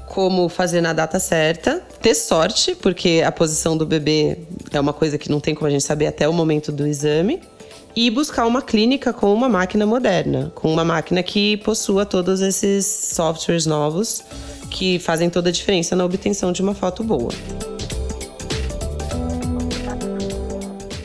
como 0.08 0.48
fazer 0.48 0.80
na 0.80 0.92
data 0.92 1.18
certa, 1.18 1.82
ter 2.00 2.14
sorte, 2.14 2.74
porque 2.74 3.22
a 3.24 3.32
posição 3.32 3.76
do 3.76 3.86
bebê 3.86 4.38
é 4.70 4.78
uma 4.78 4.92
coisa 4.92 5.16
que 5.16 5.30
não 5.30 5.40
tem 5.40 5.54
como 5.54 5.66
a 5.66 5.70
gente 5.70 5.84
saber 5.84 6.06
até 6.06 6.28
o 6.28 6.32
momento 6.32 6.70
do 6.70 6.86
exame 6.86 7.40
e 7.94 8.10
buscar 8.10 8.46
uma 8.46 8.62
clínica 8.62 9.12
com 9.12 9.32
uma 9.32 9.48
máquina 9.48 9.86
moderna, 9.86 10.50
com 10.54 10.72
uma 10.72 10.84
máquina 10.84 11.22
que 11.22 11.56
possua 11.58 12.06
todos 12.06 12.40
esses 12.40 12.86
softwares 12.86 13.66
novos 13.66 14.22
que 14.70 14.98
fazem 14.98 15.28
toda 15.28 15.50
a 15.50 15.52
diferença 15.52 15.94
na 15.94 16.04
obtenção 16.04 16.52
de 16.52 16.62
uma 16.62 16.74
foto 16.74 17.04
boa. 17.04 17.30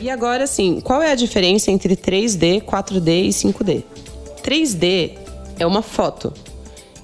E 0.00 0.08
agora 0.08 0.46
sim, 0.46 0.80
qual 0.80 1.02
é 1.02 1.12
a 1.12 1.14
diferença 1.14 1.70
entre 1.70 1.94
3D, 1.94 2.62
4D 2.62 3.24
e 3.24 3.28
5D? 3.28 3.84
3D 4.42 5.18
é 5.58 5.66
uma 5.66 5.82
foto. 5.82 6.32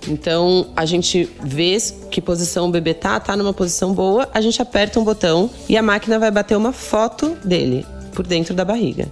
Então 0.08 0.68
a 0.74 0.86
gente 0.86 1.28
vê 1.42 1.76
que 2.10 2.20
posição 2.20 2.68
o 2.68 2.70
bebê 2.70 2.94
tá, 2.94 3.20
tá 3.20 3.36
numa 3.36 3.52
posição 3.52 3.92
boa, 3.92 4.28
a 4.32 4.40
gente 4.40 4.60
aperta 4.62 4.98
um 4.98 5.04
botão 5.04 5.50
e 5.68 5.76
a 5.76 5.82
máquina 5.82 6.18
vai 6.18 6.30
bater 6.30 6.56
uma 6.56 6.72
foto 6.72 7.36
dele 7.44 7.84
por 8.14 8.26
dentro 8.26 8.54
da 8.54 8.64
barriga. 8.64 9.10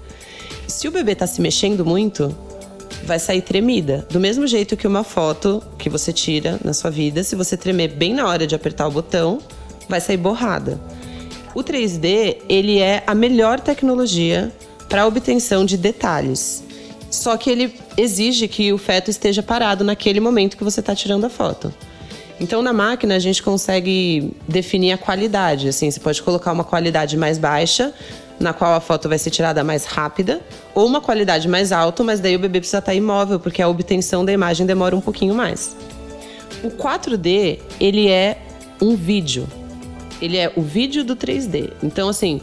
Se 0.67 0.89
o 0.89 0.91
bebê 0.91 1.13
está 1.13 1.27
se 1.27 1.41
mexendo 1.41 1.85
muito, 1.85 2.35
vai 3.05 3.19
sair 3.19 3.43
tremida. 3.43 4.07
Do 4.11 4.21
mesmo 4.21 4.47
jeito 4.47 4.77
que 4.77 4.87
uma 4.87 5.05
foto 5.05 5.63
que 5.79 5.89
você 5.89 6.13
tira 6.13 6.59
na 6.65 6.73
sua 6.73 6.91
vida, 6.91 7.23
se 7.23 7.35
você 7.35 7.57
tremer 7.57 7.89
bem 7.89 8.15
na 8.15 8.27
hora 8.27 8.47
de 8.47 8.55
apertar 8.55 8.87
o 8.87 8.91
botão, 8.91 9.39
vai 9.89 10.01
sair 10.01 10.17
borrada. 10.17 10.81
O 11.55 11.63
3D, 11.63 12.39
ele 12.49 12.79
é 12.79 13.03
a 13.07 13.15
melhor 13.15 13.61
tecnologia 13.61 14.53
para 14.89 15.07
obtenção 15.07 15.65
de 15.65 15.77
detalhes. 15.77 16.65
Só 17.11 17.37
que 17.37 17.51
ele 17.51 17.75
exige 17.97 18.49
que 18.49 18.73
o 18.73 18.79
feto 18.79 19.11
esteja 19.11 19.43
parado 19.43 19.85
naquele 19.85 20.19
momento 20.19 20.57
que 20.57 20.65
você 20.65 20.81
está 20.81 20.95
tirando 20.95 21.27
a 21.27 21.29
foto. 21.29 21.73
Então, 22.41 22.63
na 22.63 22.73
máquina, 22.73 23.15
a 23.15 23.19
gente 23.19 23.43
consegue 23.43 24.35
definir 24.49 24.93
a 24.93 24.99
qualidade. 24.99 25.69
Assim, 25.69 25.91
você 25.91 26.01
pode 26.01 26.23
colocar 26.23 26.51
uma 26.51 26.65
qualidade 26.65 27.17
mais 27.17 27.39
baixa, 27.39 27.93
na 28.43 28.53
qual 28.53 28.75
a 28.75 28.81
foto 28.81 29.09
vai 29.09 29.19
ser 29.19 29.31
tirada 29.31 29.63
mais 29.65 29.85
rápida, 29.85 30.41
ou 30.75 30.87
uma 30.87 31.01
qualidade 31.01 31.49
mais 31.49 31.73
alta, 31.73 32.03
mas 32.03 32.21
daí 32.21 32.37
o 32.37 32.39
bebê 32.39 32.59
precisa 32.61 32.79
estar 32.79 32.95
imóvel, 32.95 33.39
porque 33.39 33.63
a 33.63 33.69
obtenção 33.69 34.25
da 34.25 34.33
imagem 34.33 34.67
demora 34.67 34.95
um 34.97 35.01
pouquinho 35.01 35.35
mais. 35.35 35.77
O 36.63 36.71
4D, 36.71 37.59
ele 37.81 38.09
é 38.09 38.39
um 38.81 38.95
vídeo. 38.95 39.47
Ele 40.21 40.37
é 40.37 40.53
o 40.55 40.63
vídeo 40.63 41.05
do 41.05 41.17
3D. 41.17 41.73
Então, 41.83 42.09
assim, 42.09 42.41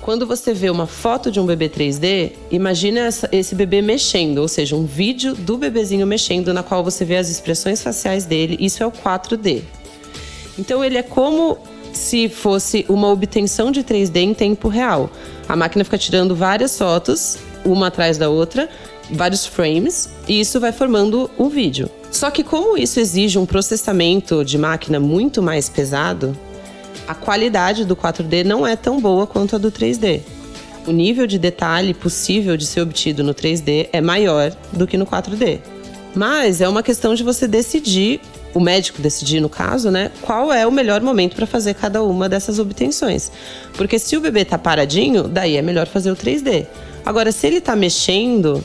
quando 0.00 0.26
você 0.26 0.54
vê 0.54 0.70
uma 0.70 0.86
foto 0.86 1.30
de 1.30 1.40
um 1.40 1.46
bebê 1.46 1.68
3D, 1.68 2.32
imagina 2.50 3.00
essa, 3.00 3.28
esse 3.32 3.54
bebê 3.54 3.82
mexendo, 3.82 4.38
ou 4.38 4.48
seja, 4.48 4.76
um 4.76 4.84
vídeo 4.84 5.34
do 5.34 5.58
bebezinho 5.58 6.06
mexendo, 6.06 6.54
na 6.54 6.62
qual 6.62 6.84
você 6.84 7.04
vê 7.04 7.16
as 7.16 7.28
expressões 7.28 7.82
faciais 7.82 8.24
dele. 8.24 8.56
Isso 8.60 8.82
é 8.82 8.86
o 8.86 8.92
4D. 8.92 9.62
Então 10.58 10.84
ele 10.84 10.96
é 10.96 11.02
como 11.02 11.58
se 11.92 12.28
fosse 12.28 12.84
uma 12.88 13.08
obtenção 13.08 13.70
de 13.70 13.82
3D 13.82 14.16
em 14.16 14.34
tempo 14.34 14.68
real. 14.68 15.10
A 15.48 15.56
máquina 15.56 15.84
fica 15.84 15.98
tirando 15.98 16.34
várias 16.34 16.76
fotos, 16.76 17.38
uma 17.64 17.88
atrás 17.88 18.18
da 18.18 18.28
outra, 18.28 18.68
vários 19.10 19.46
frames, 19.46 20.08
e 20.28 20.40
isso 20.40 20.58
vai 20.60 20.72
formando 20.72 21.30
o 21.38 21.48
vídeo. 21.48 21.88
Só 22.10 22.30
que 22.30 22.42
como 22.42 22.76
isso 22.76 22.98
exige 22.98 23.38
um 23.38 23.46
processamento 23.46 24.44
de 24.44 24.56
máquina 24.58 24.98
muito 24.98 25.42
mais 25.42 25.68
pesado, 25.68 26.36
a 27.06 27.14
qualidade 27.14 27.84
do 27.84 27.94
4D 27.94 28.44
não 28.44 28.66
é 28.66 28.74
tão 28.74 29.00
boa 29.00 29.26
quanto 29.26 29.56
a 29.56 29.58
do 29.58 29.70
3D. 29.70 30.22
O 30.86 30.92
nível 30.92 31.26
de 31.26 31.38
detalhe 31.38 31.92
possível 31.92 32.56
de 32.56 32.66
ser 32.66 32.80
obtido 32.80 33.22
no 33.22 33.34
3D 33.34 33.88
é 33.92 34.00
maior 34.00 34.54
do 34.72 34.86
que 34.86 34.96
no 34.96 35.06
4D. 35.06 35.60
Mas 36.14 36.60
é 36.60 36.68
uma 36.68 36.82
questão 36.82 37.14
de 37.14 37.22
você 37.22 37.46
decidir, 37.46 38.20
o 38.56 38.60
médico 38.60 39.02
decidir 39.02 39.38
no 39.38 39.50
caso, 39.50 39.90
né, 39.90 40.10
qual 40.22 40.50
é 40.50 40.66
o 40.66 40.72
melhor 40.72 41.02
momento 41.02 41.36
para 41.36 41.46
fazer 41.46 41.74
cada 41.74 42.02
uma 42.02 42.26
dessas 42.26 42.58
obtenções. 42.58 43.30
Porque 43.74 43.98
se 43.98 44.16
o 44.16 44.20
bebê 44.20 44.40
está 44.40 44.56
paradinho, 44.56 45.24
daí 45.24 45.58
é 45.58 45.62
melhor 45.62 45.86
fazer 45.86 46.10
o 46.10 46.16
3D. 46.16 46.66
Agora, 47.04 47.30
se 47.32 47.46
ele 47.46 47.58
está 47.58 47.76
mexendo, 47.76 48.64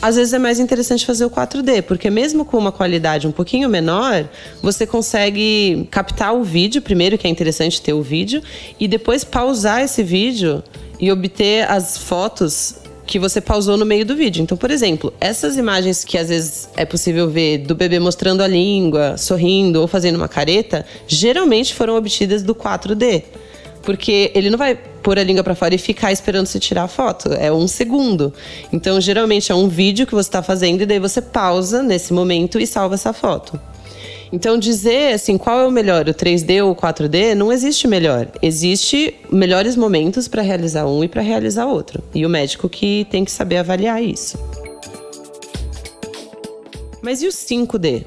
às 0.00 0.16
vezes 0.16 0.32
é 0.32 0.38
mais 0.38 0.58
interessante 0.58 1.04
fazer 1.04 1.26
o 1.26 1.30
4D, 1.30 1.82
porque 1.82 2.08
mesmo 2.08 2.46
com 2.46 2.56
uma 2.56 2.72
qualidade 2.72 3.26
um 3.26 3.30
pouquinho 3.30 3.68
menor, 3.68 4.26
você 4.62 4.86
consegue 4.86 5.86
captar 5.90 6.34
o 6.34 6.42
vídeo, 6.42 6.80
primeiro 6.80 7.18
que 7.18 7.26
é 7.26 7.30
interessante 7.30 7.82
ter 7.82 7.92
o 7.92 8.00
vídeo, 8.00 8.42
e 8.80 8.88
depois 8.88 9.22
pausar 9.22 9.82
esse 9.82 10.02
vídeo 10.02 10.64
e 10.98 11.12
obter 11.12 11.70
as 11.70 11.98
fotos 11.98 12.76
que 13.06 13.18
você 13.18 13.40
pausou 13.40 13.76
no 13.76 13.86
meio 13.86 14.04
do 14.04 14.16
vídeo. 14.16 14.42
Então, 14.42 14.56
por 14.56 14.70
exemplo, 14.70 15.12
essas 15.20 15.56
imagens 15.56 16.04
que 16.04 16.18
às 16.18 16.28
vezes 16.28 16.68
é 16.76 16.84
possível 16.84 17.30
ver 17.30 17.58
do 17.58 17.74
bebê 17.74 17.98
mostrando 17.98 18.42
a 18.42 18.48
língua, 18.48 19.16
sorrindo 19.16 19.80
ou 19.80 19.86
fazendo 19.86 20.16
uma 20.16 20.28
careta, 20.28 20.84
geralmente 21.06 21.72
foram 21.72 21.96
obtidas 21.96 22.42
do 22.42 22.54
4D. 22.54 23.22
Porque 23.82 24.32
ele 24.34 24.50
não 24.50 24.58
vai 24.58 24.74
pôr 24.74 25.16
a 25.16 25.22
língua 25.22 25.44
para 25.44 25.54
fora 25.54 25.72
e 25.72 25.78
ficar 25.78 26.10
esperando 26.10 26.46
você 26.46 26.58
tirar 26.58 26.82
a 26.82 26.88
foto. 26.88 27.32
É 27.32 27.52
um 27.52 27.68
segundo. 27.68 28.34
Então, 28.72 29.00
geralmente 29.00 29.52
é 29.52 29.54
um 29.54 29.68
vídeo 29.68 30.04
que 30.06 30.14
você 30.14 30.28
está 30.28 30.42
fazendo 30.42 30.82
e 30.82 30.86
daí 30.86 30.98
você 30.98 31.22
pausa 31.22 31.82
nesse 31.84 32.12
momento 32.12 32.58
e 32.58 32.66
salva 32.66 32.96
essa 32.96 33.12
foto. 33.12 33.60
Então, 34.32 34.58
dizer 34.58 35.14
assim, 35.14 35.38
qual 35.38 35.60
é 35.60 35.66
o 35.66 35.70
melhor, 35.70 36.08
o 36.08 36.14
3D 36.14 36.64
ou 36.64 36.72
o 36.72 36.76
4D, 36.76 37.34
não 37.34 37.52
existe 37.52 37.86
melhor. 37.86 38.28
Existe 38.42 39.14
melhores 39.30 39.76
momentos 39.76 40.26
para 40.26 40.42
realizar 40.42 40.86
um 40.86 41.04
e 41.04 41.08
para 41.08 41.22
realizar 41.22 41.66
outro. 41.66 42.02
E 42.14 42.26
o 42.26 42.28
médico 42.28 42.68
que 42.68 43.06
tem 43.10 43.24
que 43.24 43.30
saber 43.30 43.58
avaliar 43.58 44.02
isso. 44.02 44.38
Mas 47.02 47.22
e 47.22 47.26
o 47.26 47.30
5D? 47.30 48.04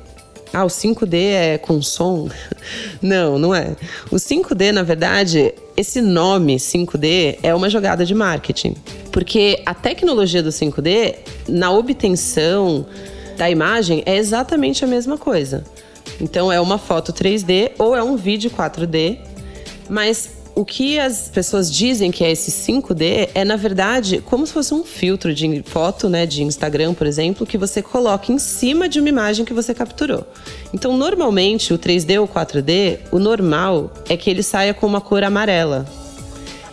Ah, 0.52 0.66
o 0.66 0.68
5D 0.68 1.14
é 1.14 1.58
com 1.58 1.82
som? 1.82 2.28
Não, 3.02 3.40
não 3.40 3.56
é. 3.56 3.76
O 4.12 4.16
5D, 4.16 4.72
na 4.72 4.84
verdade, 4.84 5.54
esse 5.78 6.02
nome 6.02 6.58
5D 6.58 7.38
é 7.42 7.56
uma 7.56 7.70
jogada 7.70 8.06
de 8.06 8.14
marketing. 8.14 8.76
Porque 9.12 9.62
a 9.66 9.74
tecnologia 9.74 10.44
do 10.44 10.50
5D, 10.50 11.16
na 11.48 11.72
obtenção 11.72 12.86
da 13.38 13.50
imagem, 13.50 14.04
é 14.06 14.18
exatamente 14.18 14.84
a 14.84 14.88
mesma 14.88 15.18
coisa. 15.18 15.64
Então, 16.20 16.52
é 16.52 16.60
uma 16.60 16.78
foto 16.78 17.14
3D 17.14 17.72
ou 17.78 17.96
é 17.96 18.04
um 18.04 18.16
vídeo 18.16 18.52
4D, 18.52 19.20
mas 19.90 20.40
o 20.60 20.66
que 20.66 21.00
as 21.00 21.30
pessoas 21.30 21.72
dizem 21.72 22.12
que 22.12 22.22
é 22.22 22.32
esse 22.32 22.52
5D 22.52 23.30
é, 23.34 23.46
na 23.46 23.56
verdade, 23.56 24.22
como 24.26 24.46
se 24.46 24.52
fosse 24.52 24.74
um 24.74 24.84
filtro 24.84 25.34
de 25.34 25.64
foto, 25.64 26.10
né, 26.10 26.26
de 26.26 26.44
Instagram, 26.44 26.94
por 26.94 27.08
exemplo, 27.08 27.48
que 27.48 27.58
você 27.58 27.82
coloca 27.82 28.30
em 28.30 28.38
cima 28.38 28.90
de 28.90 29.00
uma 29.00 29.08
imagem 29.08 29.46
que 29.46 29.54
você 29.54 29.74
capturou. 29.74 30.28
Então, 30.74 30.98
normalmente, 30.98 31.74
o 31.74 31.80
3D 31.80 32.20
ou 32.20 32.28
4D, 32.28 33.00
o 33.10 33.20
normal 33.20 33.90
é 34.10 34.18
que 34.18 34.30
ele 34.30 34.44
saia 34.44 34.74
com 34.74 34.86
uma 34.86 35.00
cor 35.00 35.24
amarela. 35.24 35.86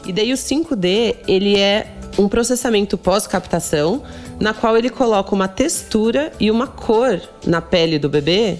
E 0.04 0.12
daí 0.12 0.32
o 0.32 0.36
5D, 0.36 1.16
ele 1.28 1.56
é 1.56 1.86
um 2.18 2.28
processamento 2.28 2.98
pós-captação, 2.98 4.02
na 4.40 4.52
qual 4.52 4.76
ele 4.76 4.90
coloca 4.90 5.32
uma 5.32 5.46
textura 5.46 6.32
e 6.40 6.50
uma 6.50 6.66
cor 6.66 7.20
na 7.46 7.60
pele 7.60 8.00
do 8.00 8.08
bebê 8.08 8.58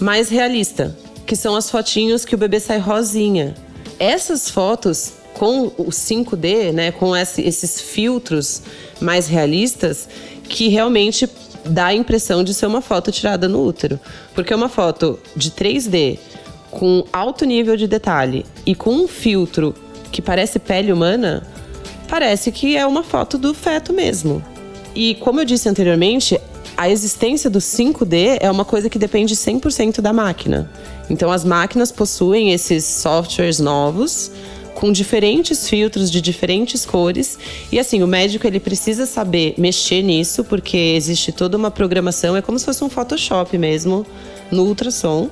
mais 0.00 0.28
realista, 0.28 0.96
que 1.26 1.36
são 1.36 1.54
as 1.56 1.70
fotinhos 1.70 2.24
que 2.24 2.34
o 2.34 2.38
bebê 2.38 2.60
sai 2.60 2.78
rosinha 2.78 3.54
essas 3.98 4.48
fotos 4.48 5.12
com 5.34 5.66
o 5.76 5.86
5D, 5.86 6.72
né, 6.72 6.92
com 6.92 7.14
esse, 7.16 7.42
esses 7.42 7.80
filtros 7.80 8.62
mais 9.00 9.28
realistas, 9.28 10.08
que 10.44 10.68
realmente 10.68 11.28
dá 11.64 11.86
a 11.86 11.94
impressão 11.94 12.42
de 12.42 12.54
ser 12.54 12.66
uma 12.66 12.80
foto 12.80 13.12
tirada 13.12 13.48
no 13.48 13.64
útero. 13.64 14.00
Porque 14.34 14.54
uma 14.54 14.68
foto 14.68 15.18
de 15.36 15.50
3D 15.50 16.18
com 16.70 17.04
alto 17.12 17.44
nível 17.44 17.76
de 17.76 17.86
detalhe 17.86 18.44
e 18.66 18.74
com 18.74 18.90
um 18.90 19.08
filtro 19.08 19.74
que 20.10 20.20
parece 20.20 20.58
pele 20.58 20.92
humana, 20.92 21.46
parece 22.08 22.50
que 22.50 22.76
é 22.76 22.86
uma 22.86 23.02
foto 23.02 23.38
do 23.38 23.54
feto 23.54 23.92
mesmo. 23.92 24.42
E 24.94 25.14
como 25.16 25.40
eu 25.40 25.44
disse 25.44 25.68
anteriormente, 25.68 26.40
a 26.78 26.88
existência 26.88 27.50
do 27.50 27.58
5D 27.58 28.38
é 28.40 28.48
uma 28.48 28.64
coisa 28.64 28.88
que 28.88 29.00
depende 29.00 29.34
100% 29.34 30.00
da 30.00 30.12
máquina. 30.12 30.70
Então, 31.10 31.28
as 31.32 31.44
máquinas 31.44 31.90
possuem 31.90 32.52
esses 32.52 32.84
softwares 32.84 33.58
novos 33.58 34.30
com 34.76 34.92
diferentes 34.92 35.68
filtros 35.68 36.08
de 36.08 36.20
diferentes 36.20 36.86
cores. 36.86 37.36
E 37.72 37.80
assim, 37.80 38.00
o 38.00 38.06
médico 38.06 38.46
ele 38.46 38.60
precisa 38.60 39.06
saber 39.06 39.54
mexer 39.58 40.02
nisso, 40.02 40.44
porque 40.44 40.76
existe 40.76 41.32
toda 41.32 41.56
uma 41.56 41.68
programação, 41.68 42.36
é 42.36 42.40
como 42.40 42.56
se 42.56 42.64
fosse 42.64 42.84
um 42.84 42.88
Photoshop 42.88 43.58
mesmo 43.58 44.06
no 44.48 44.62
ultrassom, 44.62 45.28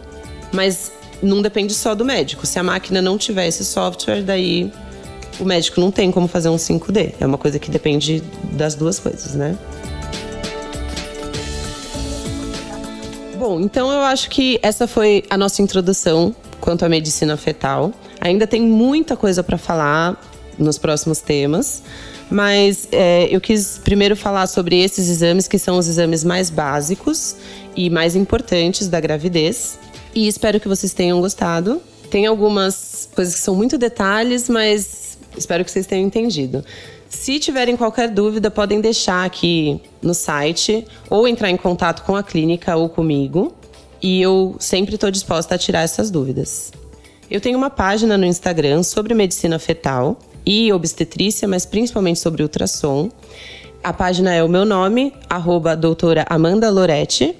mas 0.53 0.91
não 1.23 1.41
depende 1.41 1.75
só 1.75 1.95
do 1.95 2.05
médico. 2.05 2.45
Se 2.45 2.59
a 2.59 2.63
máquina 2.65 3.01
não 3.01 3.17
tiver 3.17 3.47
esse 3.47 3.65
software, 3.65 4.25
daí 4.25 4.73
o 5.39 5.45
médico 5.45 5.81
não 5.81 5.93
tem 5.93 6.11
como 6.11 6.27
fazer 6.27 6.49
um 6.49 6.57
5D. 6.57 7.15
É 7.21 7.25
uma 7.25 7.39
coisa 7.39 7.61
que 7.61 7.71
depende 7.71 8.21
das 8.51 8.75
duas 8.75 8.99
coisas, 8.99 9.37
né? 9.37 9.57
Bom, 13.49 13.61
então 13.61 13.93
eu 13.93 14.01
acho 14.01 14.29
que 14.29 14.59
essa 14.61 14.89
foi 14.89 15.23
a 15.31 15.39
nossa 15.39 15.63
introdução 15.63 16.35
quanto 16.61 16.85
à 16.85 16.89
medicina 16.89 17.37
fetal. 17.37 17.93
Ainda 18.21 18.45
tem 18.45 18.61
muita 18.61 19.17
coisa 19.17 19.41
para 19.41 19.57
falar 19.57 20.21
nos 20.59 20.79
próximos 20.79 21.21
temas, 21.21 21.81
mas 22.29 22.89
é, 22.91 23.29
eu 23.31 23.41
quis 23.41 23.79
primeiro 23.79 24.17
falar 24.17 24.49
sobre 24.49 24.83
esses 24.83 25.09
exames 25.09 25.47
que 25.47 25.61
são 25.61 25.79
os 25.79 25.87
exames 25.87 26.25
mais 26.25 26.51
básicos 26.51 27.37
e 27.77 27.89
mais 27.89 28.17
importantes 28.17 28.89
da 28.89 28.99
gravidez. 28.99 29.79
E 30.13 30.27
espero 30.27 30.59
que 30.59 30.67
vocês 30.67 30.93
tenham 30.93 31.21
gostado. 31.21 31.81
Tem 32.11 32.27
algumas 32.27 33.09
coisas 33.15 33.33
que 33.33 33.41
são 33.41 33.55
muito 33.55 33.79
detalhes, 33.79 34.49
mas 34.49 35.17
espero 35.39 35.65
que 35.65 35.71
vocês 35.71 35.87
tenham 35.87 36.05
entendido. 36.05 36.65
Se 37.09 37.38
tiverem 37.38 37.77
qualquer 37.77 38.11
dúvida, 38.11 38.51
podem 38.51 38.81
deixar 38.81 39.25
aqui 39.25 39.81
no 40.03 40.14
site 40.14 40.87
ou 41.09 41.27
entrar 41.27 41.51
em 41.51 41.57
contato 41.57 42.03
com 42.03 42.16
a 42.16 42.23
clínica 42.23 42.77
ou 42.77 42.88
comigo. 42.88 43.55
E 44.03 44.21
eu 44.21 44.57
sempre 44.59 44.95
estou 44.95 45.11
disposta 45.11 45.55
a 45.55 45.59
tirar 45.59 45.83
essas 45.83 46.11
dúvidas. 46.11 46.73
Eu 47.31 47.40
tenho 47.40 47.59
uma 47.59 47.71
página 47.71 48.16
no 48.16 48.25
Instagram 48.25 48.83
sobre 48.83 49.14
medicina 49.14 49.59
fetal 49.59 50.19
e 50.45 50.73
obstetrícia, 50.73 51.49
mas 51.49 51.66
principalmente 51.66 52.21
sobre 52.21 52.42
ultrassom. 52.42 53.11
A 53.83 53.92
página 53.92 54.35
é 54.35 54.42
o 54.42 54.49
meu 54.49 54.64
nome, 54.64 55.12
arroba 55.29 55.77
doutora 55.77 56.25
Amanda 56.29 56.71
Loretti. 56.71 57.37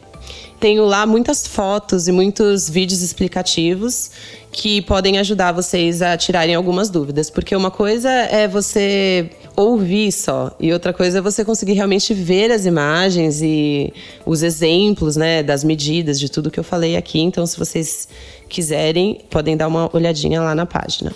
Tenho 0.59 0.85
lá 0.85 1.07
muitas 1.07 1.47
fotos 1.47 2.09
e 2.09 2.13
muitos 2.13 2.69
vídeos 2.69 3.03
explicativos 3.03 4.11
que 4.51 4.81
podem 4.83 5.19
ajudar 5.19 5.53
vocês 5.53 6.01
a 6.01 6.17
tirarem 6.17 6.55
algumas 6.55 6.89
dúvidas. 6.89 7.29
Porque 7.29 7.55
uma 7.55 7.71
coisa 7.71 8.09
é 8.11 8.49
você 8.49 9.31
ouvir 9.55 10.13
só, 10.13 10.55
e 10.61 10.73
outra 10.73 10.93
coisa 10.93 11.19
é 11.19 11.21
você 11.21 11.45
conseguir 11.45 11.73
realmente 11.73 12.13
ver 12.13 12.51
as 12.51 12.67
imagens 12.67 13.41
e 13.43 13.93
os 14.25 14.43
exemplos, 14.43 15.17
né, 15.17 15.43
das 15.43 15.65
medidas, 15.65 16.21
de 16.21 16.31
tudo 16.31 16.51
que 16.51 16.61
eu 16.61 16.65
falei 16.65 16.97
aqui. 16.97 17.21
Então, 17.21 17.47
se 17.47 17.59
vocês 17.59 18.09
quiserem, 18.49 19.21
podem 19.31 19.57
dar 19.57 19.69
uma 19.69 19.91
olhadinha 19.95 20.41
lá 20.41 20.55
na 20.55 20.67
página. 20.67 21.13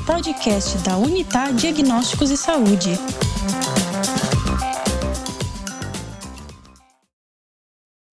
Podcast 0.00 0.78
da 0.78 0.96
Unitar 0.96 1.52
Diagnósticos 1.52 2.30
e 2.30 2.36
Saúde. 2.36 2.98